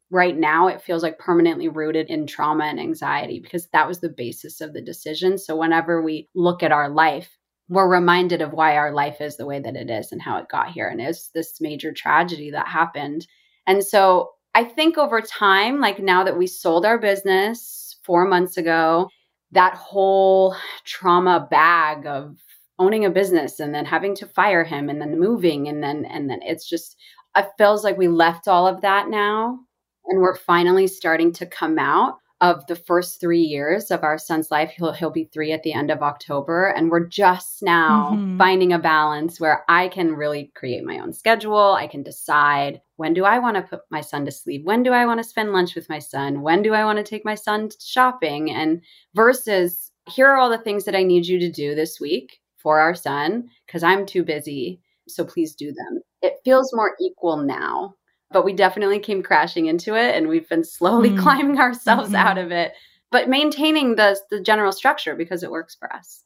[0.10, 4.10] right now it feels like permanently rooted in trauma and anxiety because that was the
[4.10, 5.38] basis of the decision.
[5.38, 7.38] So whenever we look at our life,
[7.70, 10.50] we're reminded of why our life is the way that it is and how it
[10.50, 10.88] got here.
[10.88, 13.26] And it's this major tragedy that happened.
[13.66, 18.58] And so I think over time, like now that we sold our business four months
[18.58, 19.10] ago,
[19.52, 22.38] that whole trauma bag of
[22.80, 26.30] owning a business and then having to fire him and then moving and then and
[26.30, 26.98] then it's just
[27.36, 29.60] it feels like we left all of that now
[30.08, 34.52] and we're finally starting to come out of the first three years of our son's
[34.52, 34.70] life.
[34.76, 38.38] He'll he'll be three at the end of October, and we're just now mm-hmm.
[38.38, 41.74] finding a balance where I can really create my own schedule.
[41.74, 44.92] I can decide when do I want to put my son to sleep, when do
[44.92, 47.36] I want to spend lunch with my son, when do I want to take my
[47.36, 48.82] son shopping, and
[49.16, 52.80] versus here are all the things that I need you to do this week for
[52.80, 54.82] our son because I'm too busy.
[55.08, 56.02] So please do them.
[56.22, 57.96] It feels more equal now
[58.34, 61.20] but we definitely came crashing into it and we've been slowly mm.
[61.22, 62.28] climbing ourselves mm-hmm.
[62.28, 62.74] out of it
[63.12, 66.24] but maintaining the the general structure because it works for us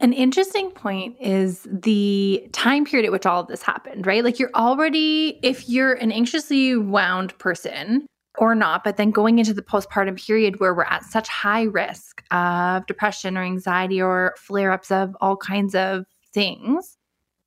[0.00, 4.22] an interesting point is the time period at which all of this happened, right?
[4.22, 8.06] Like you're already, if you're an anxiously wound person
[8.38, 12.22] or not, but then going into the postpartum period where we're at such high risk
[12.30, 16.96] of depression or anxiety or flare ups of all kinds of things,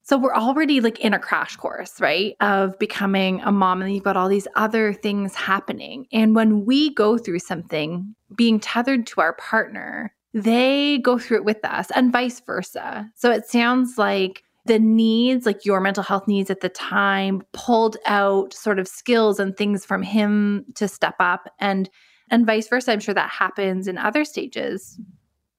[0.03, 2.35] so we're already like in a crash course, right?
[2.41, 6.07] Of becoming a mom, and you've got all these other things happening.
[6.11, 11.45] And when we go through something, being tethered to our partner, they go through it
[11.45, 13.09] with us and vice versa.
[13.15, 17.97] So it sounds like the needs, like your mental health needs at the time, pulled
[18.05, 21.89] out sort of skills and things from him to step up and
[22.29, 22.93] and vice versa.
[22.93, 24.99] I'm sure that happens in other stages.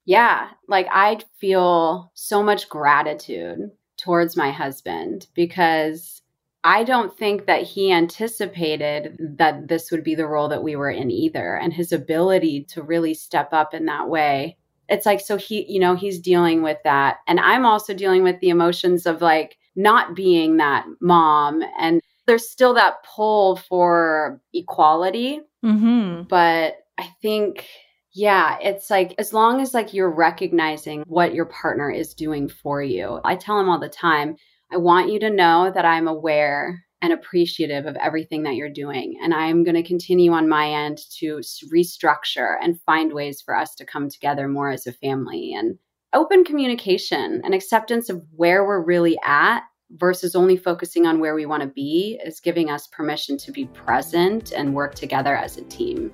[0.05, 3.71] Yeah, like I feel so much gratitude
[4.03, 6.23] towards my husband because
[6.65, 10.91] I don't think that he anticipated that this would be the role that we were
[10.91, 11.57] in either.
[11.57, 14.57] And his ability to really step up in that way.
[14.89, 17.19] It's like, so he, you know, he's dealing with that.
[17.27, 21.63] And I'm also dealing with the emotions of like not being that mom.
[21.79, 25.41] And there's still that pull for equality.
[25.65, 26.25] Mm-hmm.
[26.25, 27.67] But I think,
[28.15, 32.83] yeah, it's like as long as like you're recognizing what your partner is doing for
[32.83, 33.21] you.
[33.25, 34.37] I tell him all the time,
[34.71, 39.19] I want you to know that I'm aware and appreciative of everything that you're doing.
[39.23, 41.41] And I'm going to continue on my end to
[41.73, 45.79] restructure and find ways for us to come together more as a family and
[46.13, 49.63] open communication and acceptance of where we're really at
[49.97, 53.67] versus only focusing on where we want to be is giving us permission to be
[53.67, 56.11] present and work together as a team.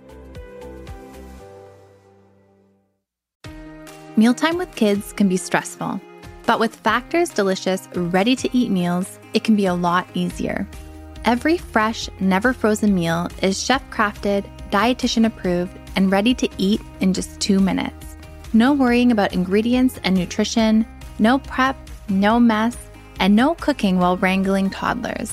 [4.18, 6.00] Mealtime with kids can be stressful,
[6.44, 10.66] but with Factor's delicious, ready to eat meals, it can be a lot easier.
[11.24, 17.14] Every fresh, never frozen meal is chef crafted, dietitian approved, and ready to eat in
[17.14, 18.16] just two minutes.
[18.52, 20.84] No worrying about ingredients and nutrition,
[21.20, 21.76] no prep,
[22.08, 22.76] no mess
[23.20, 25.32] and no cooking while wrangling toddlers.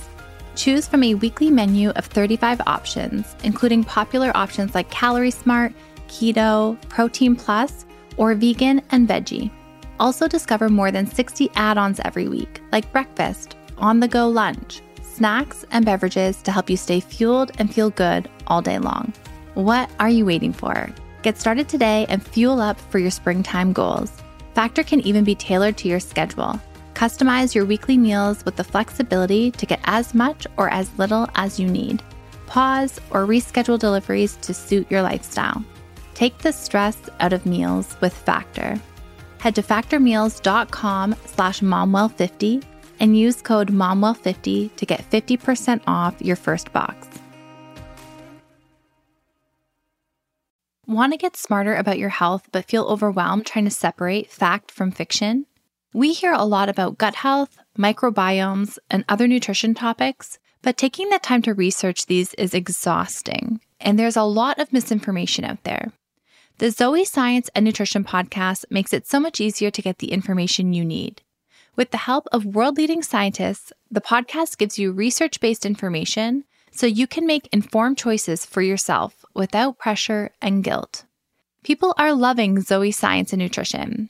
[0.55, 5.73] Choose from a weekly menu of 35 options, including popular options like Calorie Smart,
[6.07, 7.83] Keto, Protein Plus,
[8.17, 9.51] or Vegan and Veggie.
[9.99, 14.81] Also, discover more than 60 add ons every week, like breakfast, on the go lunch,
[15.01, 19.13] snacks, and beverages to help you stay fueled and feel good all day long.
[19.53, 20.89] What are you waiting for?
[21.21, 24.11] Get started today and fuel up for your springtime goals.
[24.53, 26.59] Factor can even be tailored to your schedule.
[26.93, 31.59] Customize your weekly meals with the flexibility to get as much or as little as
[31.59, 32.01] you need.
[32.47, 35.63] Pause or reschedule deliveries to suit your lifestyle.
[36.15, 38.79] Take the stress out of meals with Factor.
[39.39, 42.63] Head to factormeals.com slash momwell50
[42.99, 47.07] and use code momwell50 to get 50% off your first box.
[50.87, 54.91] Want to get smarter about your health but feel overwhelmed trying to separate fact from
[54.91, 55.45] fiction?
[55.93, 61.19] We hear a lot about gut health, microbiomes, and other nutrition topics, but taking the
[61.19, 65.91] time to research these is exhausting, and there's a lot of misinformation out there.
[66.57, 70.71] The Zoe Science and Nutrition podcast makes it so much easier to get the information
[70.71, 71.21] you need.
[71.75, 76.85] With the help of world leading scientists, the podcast gives you research based information so
[76.85, 81.03] you can make informed choices for yourself without pressure and guilt.
[81.61, 84.09] People are loving Zoe Science and Nutrition.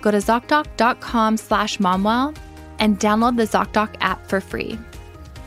[0.00, 2.36] Go to ZocDoc.com slash momwell
[2.78, 4.78] and download the ZocDoc app for free.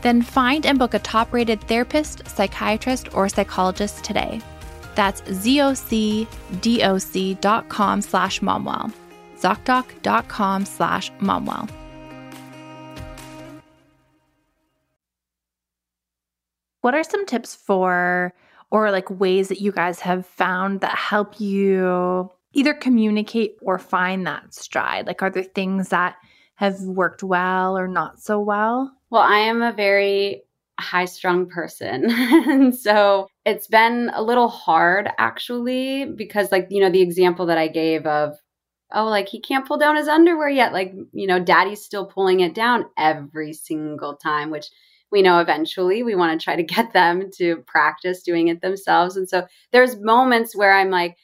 [0.02, 4.40] Then find and book a top rated therapist, psychiatrist, or psychologist today.
[4.94, 6.26] That's zocdoc.com
[8.02, 8.92] slash momwell.
[9.38, 11.70] ZocDoc.com slash momwell.
[16.82, 18.34] What are some tips for,
[18.72, 24.26] or like ways that you guys have found that help you either communicate or find
[24.26, 25.06] that stride?
[25.06, 26.16] Like, are there things that
[26.56, 28.92] have worked well or not so well?
[29.10, 30.42] Well, I am a very
[30.78, 32.10] high strung person.
[32.10, 37.58] and so it's been a little hard actually, because, like, you know, the example that
[37.58, 38.36] I gave of,
[38.92, 40.72] oh, like he can't pull down his underwear yet.
[40.72, 44.66] Like, you know, daddy's still pulling it down every single time, which
[45.10, 49.16] we know eventually we want to try to get them to practice doing it themselves.
[49.16, 51.16] And so there's moments where I'm like,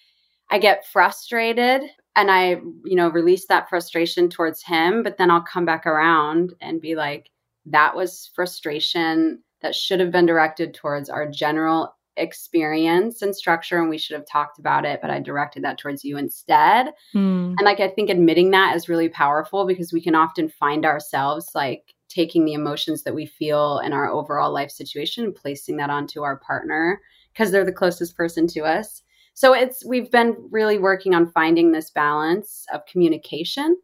[0.51, 1.82] I get frustrated
[2.16, 6.55] and I, you know, release that frustration towards him, but then I'll come back around
[6.61, 7.30] and be like,
[7.66, 13.88] that was frustration that should have been directed towards our general experience and structure and
[13.88, 17.55] we should have talked about it but i directed that towards you instead Mm.
[17.57, 21.51] and like i think admitting that is really powerful because we can often find ourselves
[21.55, 25.90] like taking the emotions that we feel in our overall life situation and placing that
[25.90, 27.01] onto our partner
[27.32, 29.03] because they're the closest person to us
[29.39, 33.76] so it's we've been really working on finding this balance of communication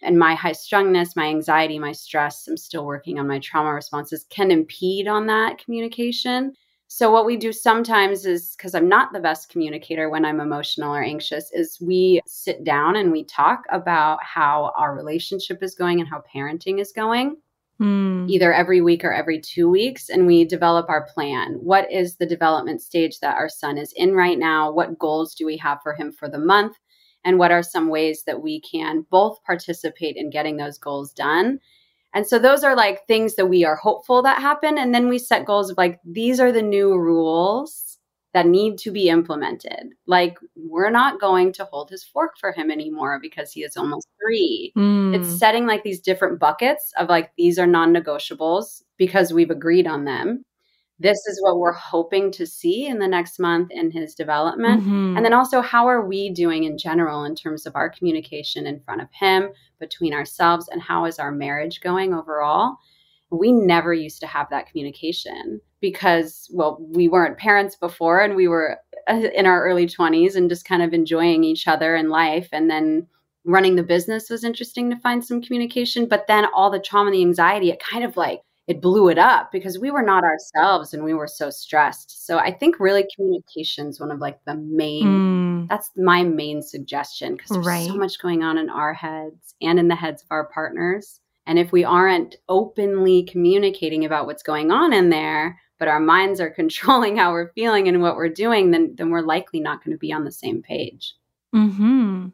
[0.00, 4.26] and my high strungness, my anxiety, my stress, I'm still working on my trauma responses
[4.30, 6.52] can impede on that communication.
[6.86, 10.94] So what we do sometimes is because I'm not the best communicator when I'm emotional
[10.94, 15.98] or anxious is we sit down and we talk about how our relationship is going
[15.98, 17.38] and how parenting is going
[17.82, 18.30] Mm.
[18.30, 21.54] either every week or every two weeks, and we develop our plan.
[21.54, 24.70] What is the development stage that our son is in right now?
[24.70, 26.76] What goals do we have for him for the month?
[27.24, 31.58] And what are some ways that we can both participate in getting those goals done?
[32.14, 34.78] And so those are like things that we are hopeful that happen.
[34.78, 37.81] And then we set goals of like, these are the new rules
[38.32, 39.92] that need to be implemented.
[40.06, 44.08] Like, we're not going to hold his fork for him anymore because he is almost
[44.22, 44.72] three.
[44.76, 45.14] Mm.
[45.14, 49.86] It's setting like these different buckets of like, these are non negotiables because we've agreed
[49.86, 50.44] on them.
[50.98, 54.84] This is what we're hoping to see in the next month in his development.
[54.84, 55.16] Mhm.
[55.16, 58.78] And then also, how are we doing in general in terms of our communication in
[58.80, 62.76] front of him, between ourselves, and how is our marriage going overall?
[63.32, 68.46] We never used to have that communication because, well, we weren't parents before and we
[68.46, 68.78] were
[69.08, 72.48] uh, in our early 20s and just kind of enjoying each other in life.
[72.52, 73.06] And then
[73.44, 76.06] running the business was interesting to find some communication.
[76.06, 79.18] But then all the trauma and the anxiety, it kind of like, it blew it
[79.18, 82.24] up because we were not ourselves and we were so stressed.
[82.26, 85.68] So I think really communication is one of like the main Mm.
[85.68, 87.86] that's my main suggestion because there's Right.
[87.88, 91.18] so much going on in our heads and in the heads of our partners.
[91.46, 96.40] And if we aren't openly communicating about what's going on in there, but our minds
[96.40, 99.92] are controlling how we're feeling and what we're doing, then then we're likely not going
[99.92, 101.14] to be on the same page.
[101.52, 102.28] Hmm.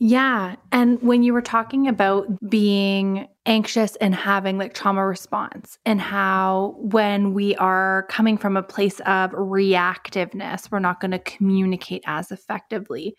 [0.00, 0.54] Yeah.
[0.70, 6.76] And when you were talking about being anxious and having like trauma response, and how
[6.78, 12.30] when we are coming from a place of reactiveness, we're not going to communicate as
[12.30, 13.16] effectively.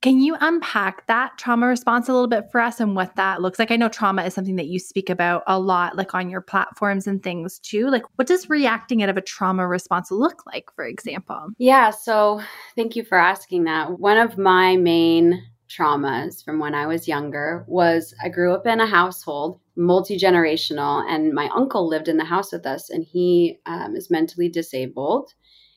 [0.00, 3.58] Can you unpack that trauma response a little bit for us and what that looks
[3.58, 3.72] like?
[3.72, 7.08] I know trauma is something that you speak about a lot, like on your platforms
[7.08, 7.88] and things too.
[7.88, 11.48] Like, what does reacting out of a trauma response look like, for example?
[11.58, 12.40] Yeah, so
[12.76, 13.98] thank you for asking that.
[13.98, 18.80] One of my main traumas from when I was younger was I grew up in
[18.80, 23.58] a household, multi generational, and my uncle lived in the house with us, and he
[23.66, 25.34] um, is mentally disabled.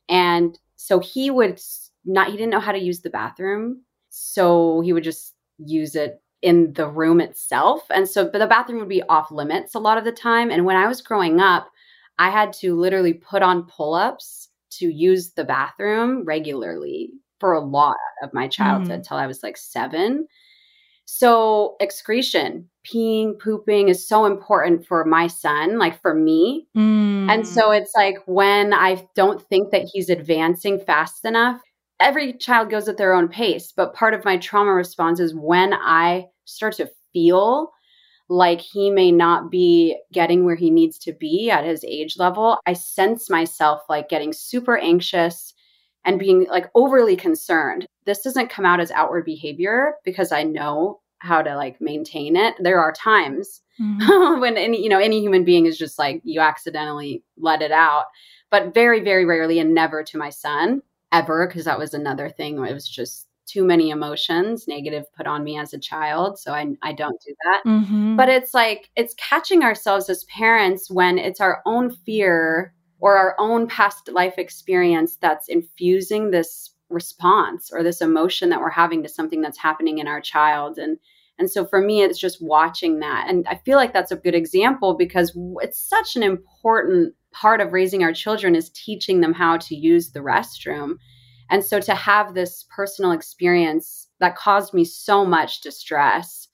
[0.10, 1.60] And so he would
[2.06, 3.82] not, he didn't know how to use the bathroom.
[4.12, 7.84] So he would just use it in the room itself.
[7.90, 10.52] And so, but the bathroom would be off limits a lot of the time.
[10.52, 11.70] And when I was growing up,
[12.20, 17.60] I had to literally put on pull ups to use the bathroom regularly for a
[17.60, 19.08] lot of my childhood Mm.
[19.08, 20.28] till I was like seven.
[21.06, 26.68] So, excretion, peeing, pooping is so important for my son, like for me.
[26.78, 27.30] Mm.
[27.30, 31.60] And so it's like when I don't think that he's advancing fast enough,
[32.02, 33.72] every child goes at their own pace.
[33.76, 37.72] But part of my trauma response is when I start to feel
[38.30, 42.60] like he may not be getting where he needs to be at his age level,
[42.66, 45.54] I sense myself like getting super anxious
[46.06, 47.86] and being like overly concerned.
[48.06, 52.56] This doesn't come out as outward behavior because I know how to like maintain it.
[52.60, 54.40] There are times Mhm.
[54.42, 58.06] when any you know any human being is just like you accidentally let it out
[58.50, 60.82] but very very rarely and never to my son
[61.12, 65.44] ever because that was another thing it was just too many emotions negative put on
[65.44, 68.16] me as a child so i i don't do that Mhm.
[68.16, 73.36] but it's like it's catching ourselves as parents when it's our own fear or our
[73.40, 79.10] own past life experience that's infusing this response or this emotion that we're having to
[79.10, 80.98] something that's happening in our child and
[81.40, 84.36] and so for me it's just watching that and i feel like that's a good
[84.36, 89.58] example because it's such an important part of raising our children is teaching them how
[89.58, 90.96] to use the restroom.
[91.50, 96.48] And so to have this personal experience that caused me so much distress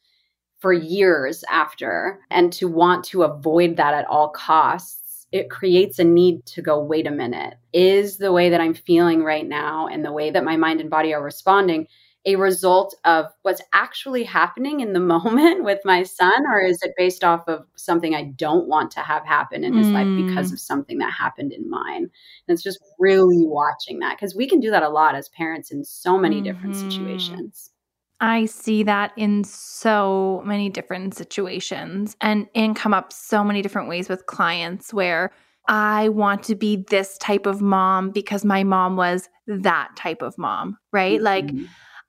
[0.59, 4.97] for years after and to want to avoid that at all costs
[5.31, 7.55] it creates a need to go wait a minute.
[7.73, 10.89] Is the way that i'm feeling right now and the way that my mind and
[10.89, 11.87] body are responding
[12.27, 16.93] a result of what's actually happening in the moment with my son or is it
[16.97, 20.53] based off of something i don't want to have happen in his life because Mm.
[20.53, 22.09] of something that happened in mine and
[22.47, 25.83] it's just really watching that because we can do that a lot as parents in
[25.83, 26.81] so many different Mhm.
[26.91, 27.71] situations
[28.19, 33.89] I see that in so many different situations and and come up so many different
[33.89, 35.31] ways with clients where
[35.67, 40.37] I want to be this type of mom because my mom was that type of
[40.37, 41.15] mom, right?
[41.21, 41.25] Mm-hmm.
[41.25, 41.53] Like,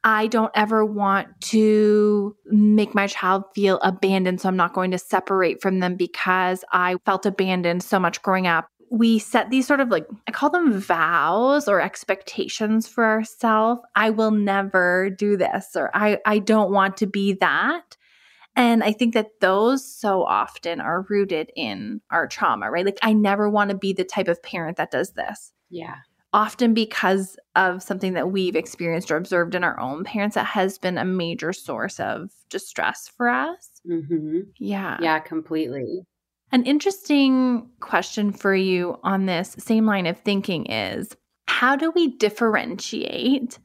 [0.05, 4.41] I don't ever want to make my child feel abandoned.
[4.41, 8.47] So I'm not going to separate from them because I felt abandoned so much growing
[8.47, 8.69] up.
[8.91, 13.83] We set these sort of like, I call them vows or expectations for ourselves.
[13.95, 17.97] I will never do this, or I, I don't want to be that.
[18.57, 22.87] And I think that those so often are rooted in our trauma, right?
[22.87, 25.53] Like, I never want to be the type of parent that does this.
[25.69, 25.97] Yeah
[26.39, 30.79] often because of something that we've experienced or observed in our own parents that has
[30.79, 33.81] been a major source of distress for us.
[33.85, 34.43] Mm-hmm.
[34.57, 34.99] Yeah.
[35.01, 36.07] Yeah, completely.
[36.53, 41.11] An interesting question for you on this same line of thinking is
[41.49, 43.59] how do we differentiate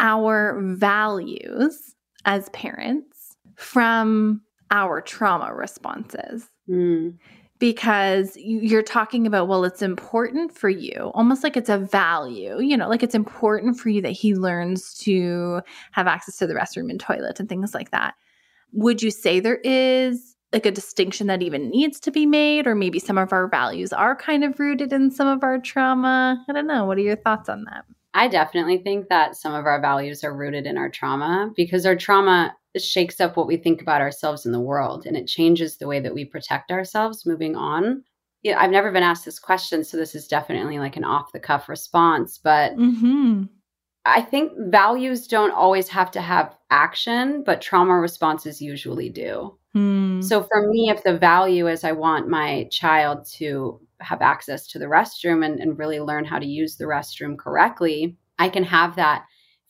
[0.00, 1.94] our values
[2.24, 4.42] as parents from
[4.72, 6.48] our trauma responses?
[6.68, 7.14] Mm
[7.62, 12.76] because you're talking about, well, it's important for you, almost like it's a value, you
[12.76, 15.60] know, like it's important for you that he learns to
[15.92, 18.14] have access to the restroom and toilet and things like that.
[18.72, 22.74] Would you say there is like a distinction that even needs to be made, or
[22.74, 26.44] maybe some of our values are kind of rooted in some of our trauma?
[26.48, 26.84] I don't know.
[26.84, 27.84] What are your thoughts on that?
[28.12, 31.94] I definitely think that some of our values are rooted in our trauma because our
[31.94, 35.86] trauma shakes up what we think about ourselves in the world and it changes the
[35.86, 38.02] way that we protect ourselves moving on.
[38.42, 41.38] Yeah, I've never been asked this question, so this is definitely like an off the
[41.38, 43.44] cuff response, but mm-hmm.
[44.04, 49.56] I think values don't always have to have action, but trauma responses usually do.
[49.76, 50.22] Mm.
[50.24, 54.78] So for me, if the value is I want my child to have access to
[54.78, 58.96] the restroom and, and really learn how to use the restroom correctly, I can have
[58.96, 59.24] that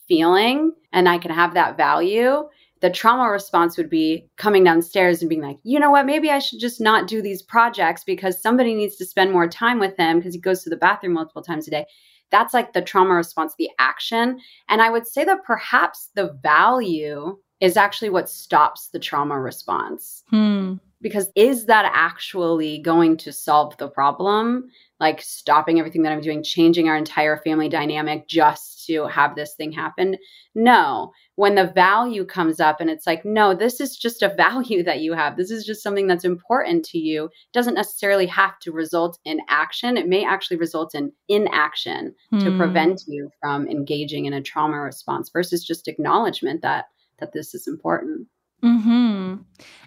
[0.09, 2.49] feeling and I can have that value.
[2.83, 6.41] The trauma response would be coming downstairs and being like, you know what, maybe I
[6.41, 10.19] should just not do these projects because somebody needs to spend more time with him
[10.19, 11.87] because he goes to the bathroom multiple times a day.
[12.31, 14.41] That's like the trauma response, the action.
[14.69, 20.25] And I would say that perhaps the value is actually what stops the trauma response.
[20.31, 24.71] Hmm because is that actually going to solve the problem?
[25.01, 29.55] Like stopping everything that i'm doing changing our entire family dynamic just to have this
[29.55, 30.17] thing happen?
[30.55, 31.13] No.
[31.35, 35.01] When the value comes up and it's like no this is just a value that
[35.01, 35.37] you have.
[35.37, 37.25] This is just something that's important to you.
[37.25, 39.97] It doesn't necessarily have to result in action.
[39.97, 42.39] It may actually result in inaction hmm.
[42.39, 46.87] to prevent you from engaging in a trauma response versus just acknowledgement that
[47.19, 48.29] that this is important
[48.63, 49.37] hmm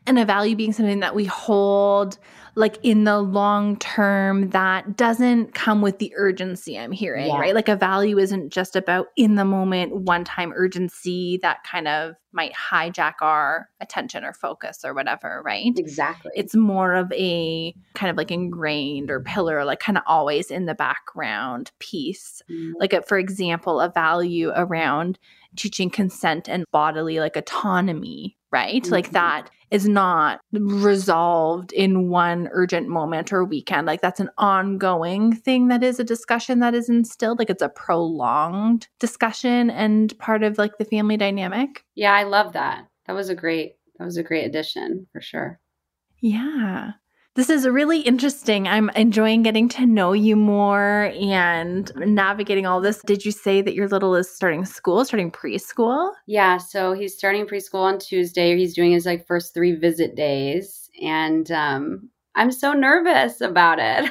[0.05, 2.17] And a value being something that we hold
[2.55, 7.37] like in the long term that doesn't come with the urgency I'm hearing, yeah.
[7.37, 7.53] right?
[7.53, 12.15] Like a value isn't just about in the moment, one time urgency that kind of
[12.31, 15.73] might hijack our attention or focus or whatever, right?
[15.77, 16.31] Exactly.
[16.33, 20.65] It's more of a kind of like ingrained or pillar, like kind of always in
[20.65, 22.41] the background piece.
[22.49, 22.73] Mm-hmm.
[22.79, 25.19] Like, a, for example, a value around
[25.55, 28.83] teaching consent and bodily like autonomy right?
[28.83, 28.93] Mm-hmm.
[28.93, 33.85] Like that is not resolved in one urgent moment or weekend.
[33.85, 37.37] Like that's an ongoing thing that is a discussion that is instilled.
[37.37, 41.83] Like it's a prolonged discussion and part of like the family dynamic.
[41.95, 42.87] Yeah, I love that.
[43.07, 45.59] That was a great that was a great addition for sure.
[46.21, 46.91] Yeah.
[47.35, 48.65] This is really interesting.
[48.65, 53.01] I'm enjoying getting to know you more and navigating all this.
[53.05, 56.13] Did you say that your little is starting school, starting preschool?
[56.27, 58.55] Yeah, so he's starting preschool on Tuesday.
[58.55, 60.89] He's doing his like first three visit days.
[61.01, 64.09] And um, I'm so nervous about it.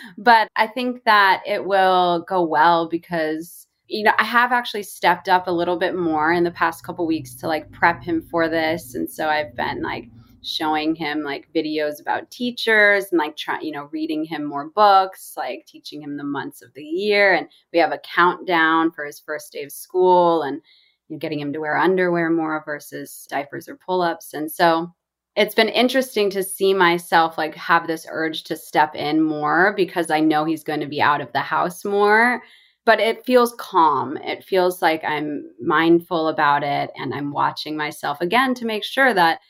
[0.16, 5.28] but I think that it will go well because you know, I have actually stepped
[5.28, 8.48] up a little bit more in the past couple weeks to like prep him for
[8.48, 8.94] this.
[8.94, 10.08] And so I've been like
[10.42, 15.34] showing him like videos about teachers and like trying, you know, reading him more books,
[15.36, 17.34] like teaching him the months of the year.
[17.34, 20.60] And we have a countdown for his first day of school and
[21.08, 24.34] you know, getting him to wear underwear more versus diapers or pull ups.
[24.34, 24.92] And so
[25.36, 30.10] it's been interesting to see myself like have this urge to step in more because
[30.10, 32.42] I know he's going to be out of the house more.
[32.84, 34.16] But it feels calm.
[34.16, 39.12] It feels like I'm mindful about it and I'm watching myself again to make sure
[39.12, 39.40] that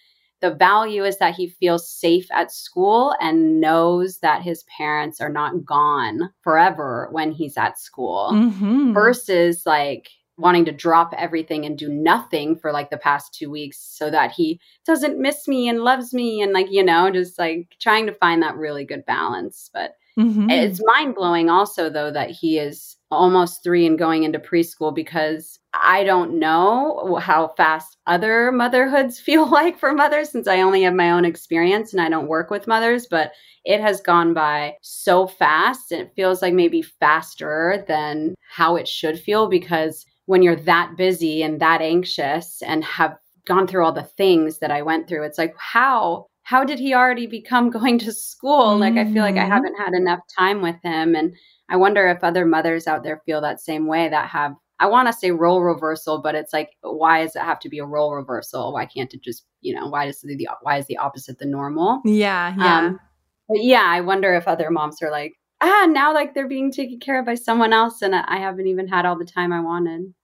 [0.41, 5.28] the value is that he feels safe at school and knows that his parents are
[5.28, 8.93] not gone forever when he's at school mm-hmm.
[8.93, 13.78] versus like wanting to drop everything and do nothing for like the past two weeks
[13.80, 17.74] so that he doesn't miss me and loves me and like you know just like
[17.80, 20.49] trying to find that really good balance but mm-hmm.
[20.49, 25.59] it's mind blowing also though that he is almost three and going into preschool because
[25.72, 30.94] I don't know how fast other motherhoods feel like for mothers since I only have
[30.94, 33.32] my own experience and I don't work with mothers, but
[33.64, 38.88] it has gone by so fast and it feels like maybe faster than how it
[38.88, 43.92] should feel because when you're that busy and that anxious and have gone through all
[43.92, 47.98] the things that I went through, it's like, how how did he already become going
[48.00, 48.78] to school?
[48.78, 48.80] Mm-hmm.
[48.80, 49.52] Like, I feel like I mm-hmm.
[49.52, 51.14] haven't had enough time with him.
[51.14, 51.34] And
[51.69, 55.09] I wonder if other mothers out there feel that same way that have, I want
[55.09, 58.14] to say role reversal, but it's like, why does it have to be a role
[58.14, 58.73] reversal?
[58.73, 62.01] Why can't it just, you know, why does the, why is the opposite the normal?
[62.05, 62.55] Yeah.
[62.57, 62.79] Yeah.
[62.79, 63.01] Um,
[63.49, 67.01] but yeah, I wonder if other moms are like, ah, now like they're being taken
[67.01, 70.14] care of by someone else and I haven't even had all the time I wanted.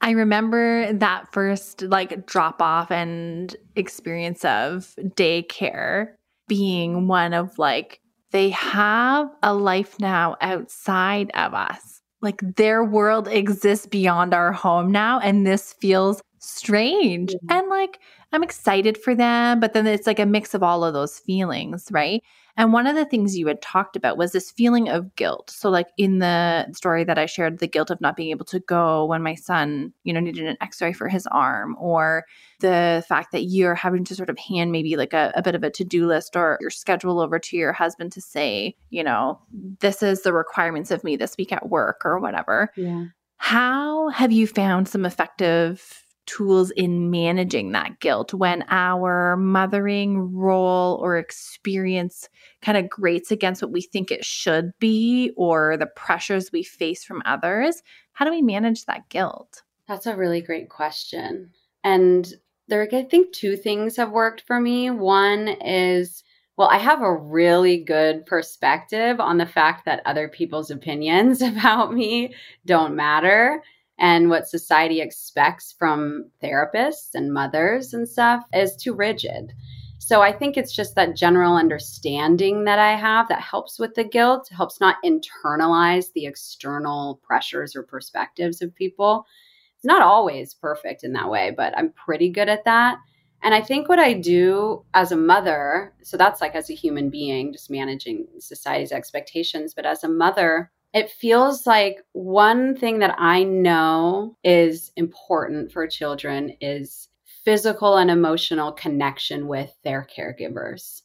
[0.00, 6.14] I remember that first like drop off and experience of daycare
[6.48, 8.00] being one of like,
[8.36, 12.02] they have a life now outside of us.
[12.20, 15.20] Like their world exists beyond our home now.
[15.20, 17.30] And this feels strange.
[17.32, 17.46] Mm-hmm.
[17.50, 17.98] And like,
[18.32, 21.88] I'm excited for them, but then it's like a mix of all of those feelings,
[21.90, 22.22] right?
[22.56, 25.50] And one of the things you had talked about was this feeling of guilt.
[25.50, 28.60] So, like in the story that I shared, the guilt of not being able to
[28.60, 32.24] go when my son, you know, needed an x ray for his arm, or
[32.60, 35.62] the fact that you're having to sort of hand maybe like a, a bit of
[35.62, 39.38] a to do list or your schedule over to your husband to say, you know,
[39.80, 42.70] this is the requirements of me this week at work or whatever.
[42.76, 43.06] Yeah.
[43.36, 50.98] How have you found some effective tools in managing that guilt when our mothering role
[51.00, 52.28] or experience
[52.62, 57.04] kind of grates against what we think it should be or the pressures we face
[57.04, 57.82] from others.
[58.12, 59.62] How do we manage that guilt?
[59.88, 61.50] That's a really great question.
[61.84, 62.32] And
[62.68, 64.90] there, I think two things have worked for me.
[64.90, 66.24] One is,
[66.56, 71.94] well, I have a really good perspective on the fact that other people's opinions about
[71.94, 73.62] me don't matter
[73.98, 79.52] and what society expects from therapists and mothers and stuff is too rigid.
[79.98, 84.04] So I think it's just that general understanding that I have that helps with the
[84.04, 89.26] guilt, helps not internalize the external pressures or perspectives of people.
[89.74, 92.98] It's not always perfect in that way, but I'm pretty good at that.
[93.42, 97.10] And I think what I do as a mother, so that's like as a human
[97.10, 103.14] being, just managing society's expectations, but as a mother, it feels like one thing that
[103.18, 107.08] I know is important for children is
[107.44, 111.02] physical and emotional connection with their caregivers.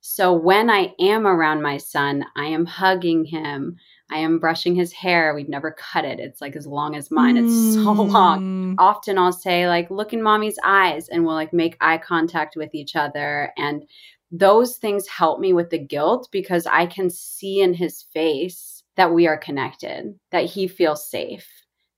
[0.00, 3.76] So when I am around my son, I am hugging him.
[4.10, 5.34] I am brushing his hair.
[5.34, 6.20] We've never cut it.
[6.20, 7.36] It's like as long as mine.
[7.36, 8.40] It's so long.
[8.40, 8.74] Mm.
[8.78, 12.74] Often I'll say like look in mommy's eyes and we'll like make eye contact with
[12.74, 13.84] each other and
[14.30, 19.12] those things help me with the guilt because I can see in his face that
[19.12, 21.48] we are connected, that he feels safe,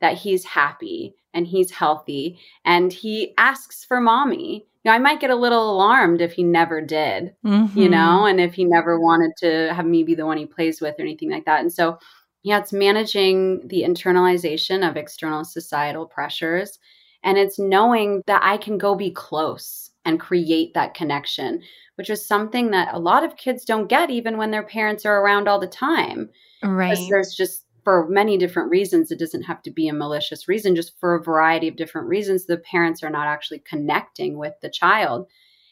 [0.01, 4.67] that he's happy and he's healthy and he asks for mommy.
[4.85, 7.79] You know, I might get a little alarmed if he never did, mm-hmm.
[7.79, 10.81] you know, and if he never wanted to have me be the one he plays
[10.81, 11.61] with or anything like that.
[11.61, 11.99] And so,
[12.43, 16.79] yeah, it's managing the internalization of external societal pressures.
[17.25, 21.61] And it's knowing that I can go be close and create that connection,
[21.97, 25.21] which is something that a lot of kids don't get even when their parents are
[25.21, 26.31] around all the time.
[26.63, 26.97] Right.
[27.11, 29.11] There's just for many different reasons.
[29.11, 32.47] It doesn't have to be a malicious reason, just for a variety of different reasons.
[32.47, 35.27] The parents are not actually connecting with the child.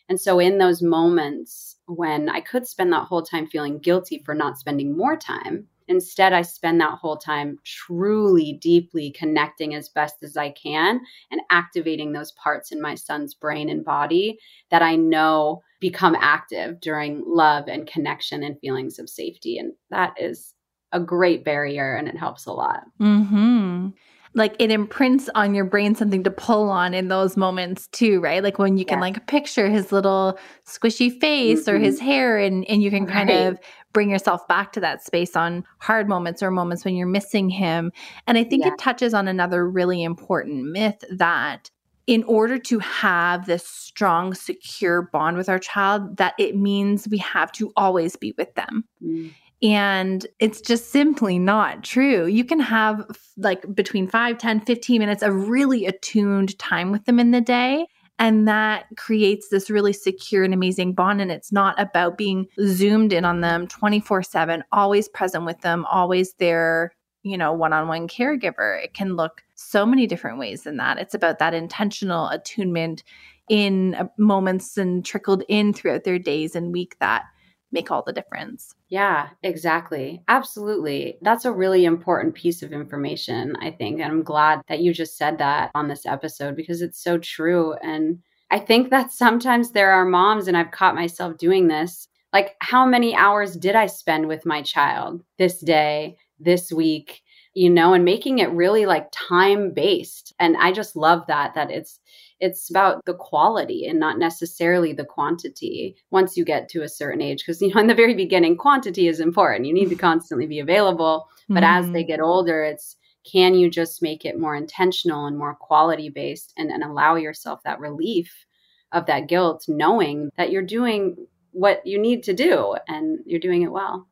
[0.09, 4.35] And so, in those moments when I could spend that whole time feeling guilty for
[4.35, 10.23] not spending more time, instead, I spend that whole time truly, deeply connecting as best
[10.23, 14.39] as I can and activating those parts in my son's brain and body
[14.71, 19.59] that I know become active during love and connection and feelings of safety.
[19.59, 20.55] And that is
[20.93, 22.85] a great barrier and it helps a lot.
[23.01, 23.89] Mm-hmm.
[24.37, 28.43] Like it imprints on your brain something to pull on in those moments too, right?
[28.43, 29.03] Like when you can yeah.
[29.03, 31.77] like picture his little squishy face mm-hmm.
[31.77, 32.07] or his mm-hmm.
[32.07, 33.47] hair and and you can kind right.
[33.47, 33.59] of
[33.95, 37.91] bring yourself back to that space on hard moments or moments when you're missing him.
[38.27, 38.73] And I think yeah.
[38.73, 41.71] it touches on another really important myth that
[42.07, 47.17] in order to have this strong, secure bond with our child, that it means we
[47.19, 48.85] have to always be with them.
[49.03, 49.33] Mm.
[49.63, 52.27] And it's just simply not true.
[52.27, 53.07] You can have
[53.39, 57.87] like between 5, 10, 15 minutes of really attuned time with them in the day.
[58.19, 61.21] And that creates this really secure and amazing bond.
[61.21, 65.85] And it's not about being zoomed in on them 24 7, always present with them,
[65.87, 66.93] always there,
[67.23, 68.83] you know, one on one caregiver.
[68.83, 70.99] It can look so many different ways than that.
[70.99, 73.03] It's about that intentional attunement
[73.49, 77.25] in uh, moments and trickled in throughout their days and week that
[77.73, 78.75] make all the difference.
[78.95, 80.23] Yeah, exactly.
[80.29, 81.19] Absolutely.
[81.21, 83.99] That's a really important piece of information, I think.
[84.01, 87.73] And I'm glad that you just said that on this episode because it's so true.
[87.83, 88.21] And
[88.53, 92.07] I think that sometimes there are moms, and I've caught myself doing this.
[92.33, 97.23] Like, how many hours did I spend with my child this day, this week?
[97.55, 100.33] You know, and making it really like time based.
[100.39, 101.99] And I just love that, that it's
[102.45, 107.23] it's about the quality and not necessarily the quantity once you get to a certain
[107.23, 110.47] age because you know in the very beginning quantity is important you need to constantly
[110.47, 111.65] be available but mm-hmm.
[111.65, 112.09] as they mm-hmm.
[112.09, 112.97] get older it's
[113.31, 117.61] can you just make it more intentional and more quality based and, and allow yourself
[117.65, 118.45] that relief
[118.93, 121.17] of that guilt knowing that you're doing
[121.53, 124.07] what you need to do and you're doing it well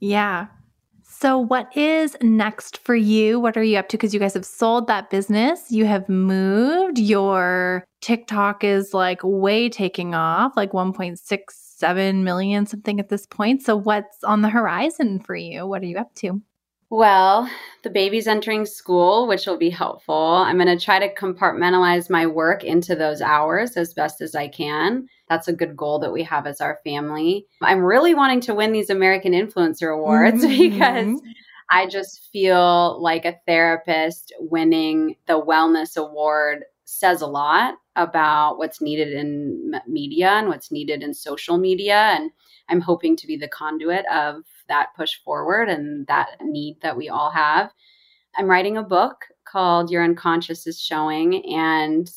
[0.00, 0.48] yeah
[1.10, 3.40] so, what is next for you?
[3.40, 3.96] What are you up to?
[3.96, 9.70] Because you guys have sold that business, you have moved, your TikTok is like way
[9.70, 13.62] taking off, like 1.67 million something at this point.
[13.62, 15.66] So, what's on the horizon for you?
[15.66, 16.42] What are you up to?
[16.90, 17.50] Well,
[17.82, 20.14] the baby's entering school, which will be helpful.
[20.14, 24.48] I'm going to try to compartmentalize my work into those hours as best as I
[24.48, 25.06] can.
[25.28, 27.46] That's a good goal that we have as our family.
[27.60, 30.58] I'm really wanting to win these American Influencer Awards mm-hmm.
[30.58, 31.20] because
[31.70, 38.80] I just feel like a therapist winning the Wellness Award says a lot about what's
[38.80, 42.14] needed in media and what's needed in social media.
[42.16, 42.30] And
[42.70, 47.08] I'm hoping to be the conduit of that push forward and that need that we
[47.08, 47.72] all have.
[48.36, 51.44] I'm writing a book called Your Unconscious is Showing.
[51.46, 52.10] And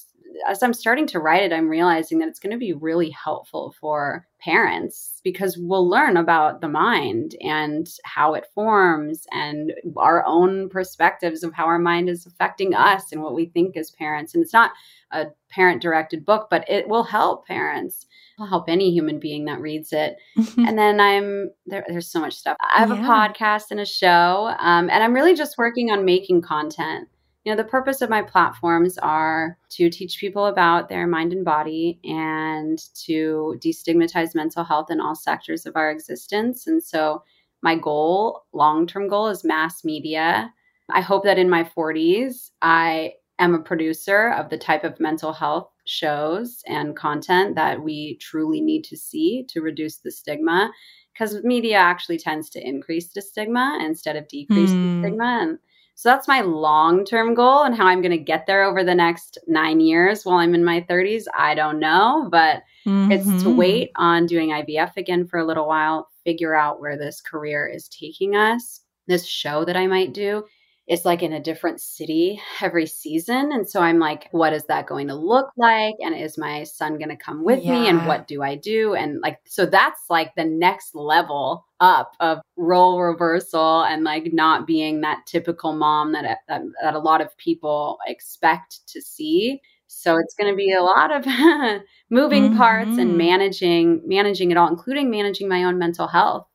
[0.47, 3.75] as I'm starting to write it, I'm realizing that it's going to be really helpful
[3.79, 10.67] for parents because we'll learn about the mind and how it forms and our own
[10.69, 14.33] perspectives of how our mind is affecting us and what we think as parents.
[14.33, 14.71] And it's not
[15.11, 18.07] a parent directed book, but it will help parents.
[18.37, 20.15] It'll help any human being that reads it.
[20.57, 22.57] and then I'm there, there's so much stuff.
[22.61, 23.03] I have yeah.
[23.03, 27.07] a podcast and a show, um, and I'm really just working on making content.
[27.43, 31.43] You know, the purpose of my platforms are to teach people about their mind and
[31.43, 36.67] body and to destigmatize mental health in all sectors of our existence.
[36.67, 37.23] And so,
[37.63, 40.53] my goal, long term goal, is mass media.
[40.91, 45.33] I hope that in my 40s, I am a producer of the type of mental
[45.33, 50.71] health shows and content that we truly need to see to reduce the stigma
[51.11, 54.73] because media actually tends to increase the stigma instead of decrease mm.
[54.73, 55.01] the hmm.
[55.01, 55.59] stigma and
[56.01, 58.95] so that's my long term goal and how I'm going to get there over the
[58.95, 61.25] next nine years while I'm in my 30s.
[61.37, 63.11] I don't know, but mm-hmm.
[63.11, 63.55] it's to mm-hmm.
[63.55, 67.87] wait on doing IVF again for a little while, figure out where this career is
[67.87, 70.43] taking us, this show that I might do
[70.91, 73.53] is like in a different city every season.
[73.53, 75.95] And so I'm like, what is that going to look like?
[76.01, 77.71] And is my son going to come with yeah.
[77.71, 77.87] me?
[77.87, 78.93] And what do I do?
[78.93, 84.67] And like, so that's like the next level up of role reversal and like not
[84.67, 89.61] being that typical mom that, that, that a lot of people expect to see.
[89.87, 91.25] So it's going to be a lot of
[92.09, 92.57] moving mm-hmm.
[92.57, 93.17] parts and mm-hmm.
[93.17, 96.47] managing managing it all including managing my own mental health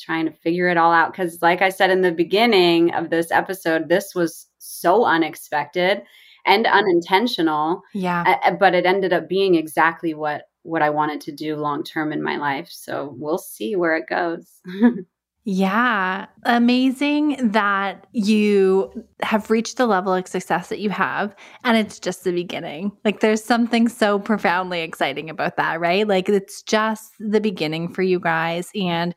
[0.00, 1.12] trying to figure it all out.
[1.12, 6.02] Because, like I said in the beginning of this episode, this was so unexpected
[6.46, 7.82] and unintentional.
[7.92, 8.38] Yeah.
[8.44, 12.12] Uh, but it ended up being exactly what what I wanted to do long term
[12.12, 12.68] in my life.
[12.70, 14.60] So we'll see where it goes.
[15.44, 16.26] yeah.
[16.44, 21.36] Amazing that you have reached the level of success that you have.
[21.64, 22.92] And it's just the beginning.
[23.04, 26.08] Like there's something so profoundly exciting about that, right?
[26.08, 28.70] Like it's just the beginning for you guys.
[28.74, 29.14] And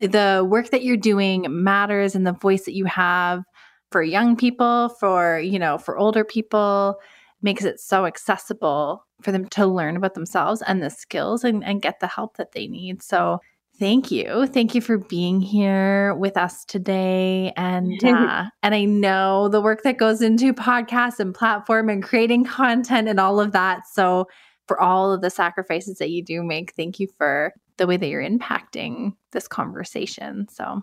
[0.00, 3.42] the work that you're doing matters and the voice that you have
[3.90, 6.98] for young people, for, you know, for older people
[7.42, 11.82] makes it so accessible for them to learn about themselves and the skills and, and
[11.82, 13.02] get the help that they need.
[13.02, 13.40] So
[13.78, 14.46] thank you.
[14.46, 17.52] Thank you for being here with us today.
[17.56, 22.44] And uh, and I know the work that goes into podcasts and platform and creating
[22.44, 23.86] content and all of that.
[23.86, 24.26] So
[24.66, 28.08] for all of the sacrifices that you do make, thank you for the way that
[28.08, 30.48] you're impacting this conversation.
[30.48, 30.82] So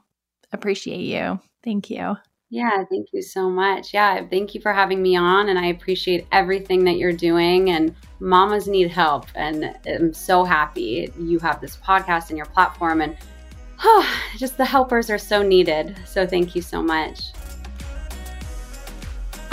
[0.52, 1.39] appreciate you.
[1.64, 2.16] Thank you.
[2.50, 3.96] Yeah, thank you so much.
[3.96, 5.50] Yeah, thank you for having me on.
[5.50, 7.72] And I appreciate everything that you're doing.
[7.72, 9.26] And mamas need help.
[9.34, 13.02] And I'm so happy you have this podcast and your platform.
[13.02, 13.18] And
[13.84, 15.98] oh, just the helpers are so needed.
[16.06, 17.32] So thank you so much.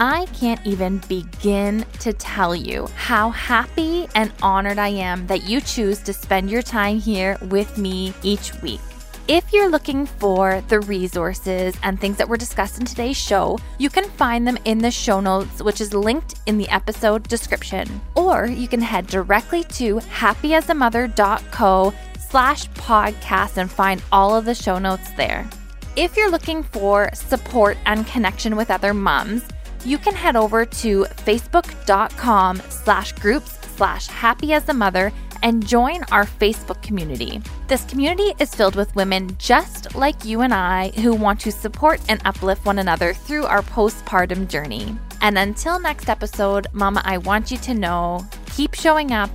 [0.03, 5.61] I can't even begin to tell you how happy and honored I am that you
[5.61, 8.81] choose to spend your time here with me each week.
[9.29, 13.91] If you're looking for the resources and things that were discussed in today's show, you
[13.91, 18.01] can find them in the show notes, which is linked in the episode description.
[18.15, 21.93] Or you can head directly to happyasamother.co
[22.31, 25.47] slash podcast and find all of the show notes there.
[25.95, 29.43] If you're looking for support and connection with other moms,
[29.85, 35.13] you can head over to facebook.com slash groups slash happy as a mother
[35.43, 37.41] and join our Facebook community.
[37.67, 42.01] This community is filled with women just like you and I who want to support
[42.09, 44.97] and uplift one another through our postpartum journey.
[45.23, 49.31] And until next episode, Mama, I want you to know keep showing up.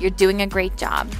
[0.00, 1.10] You're doing a great job.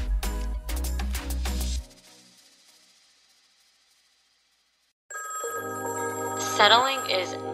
[6.38, 7.34] Settling is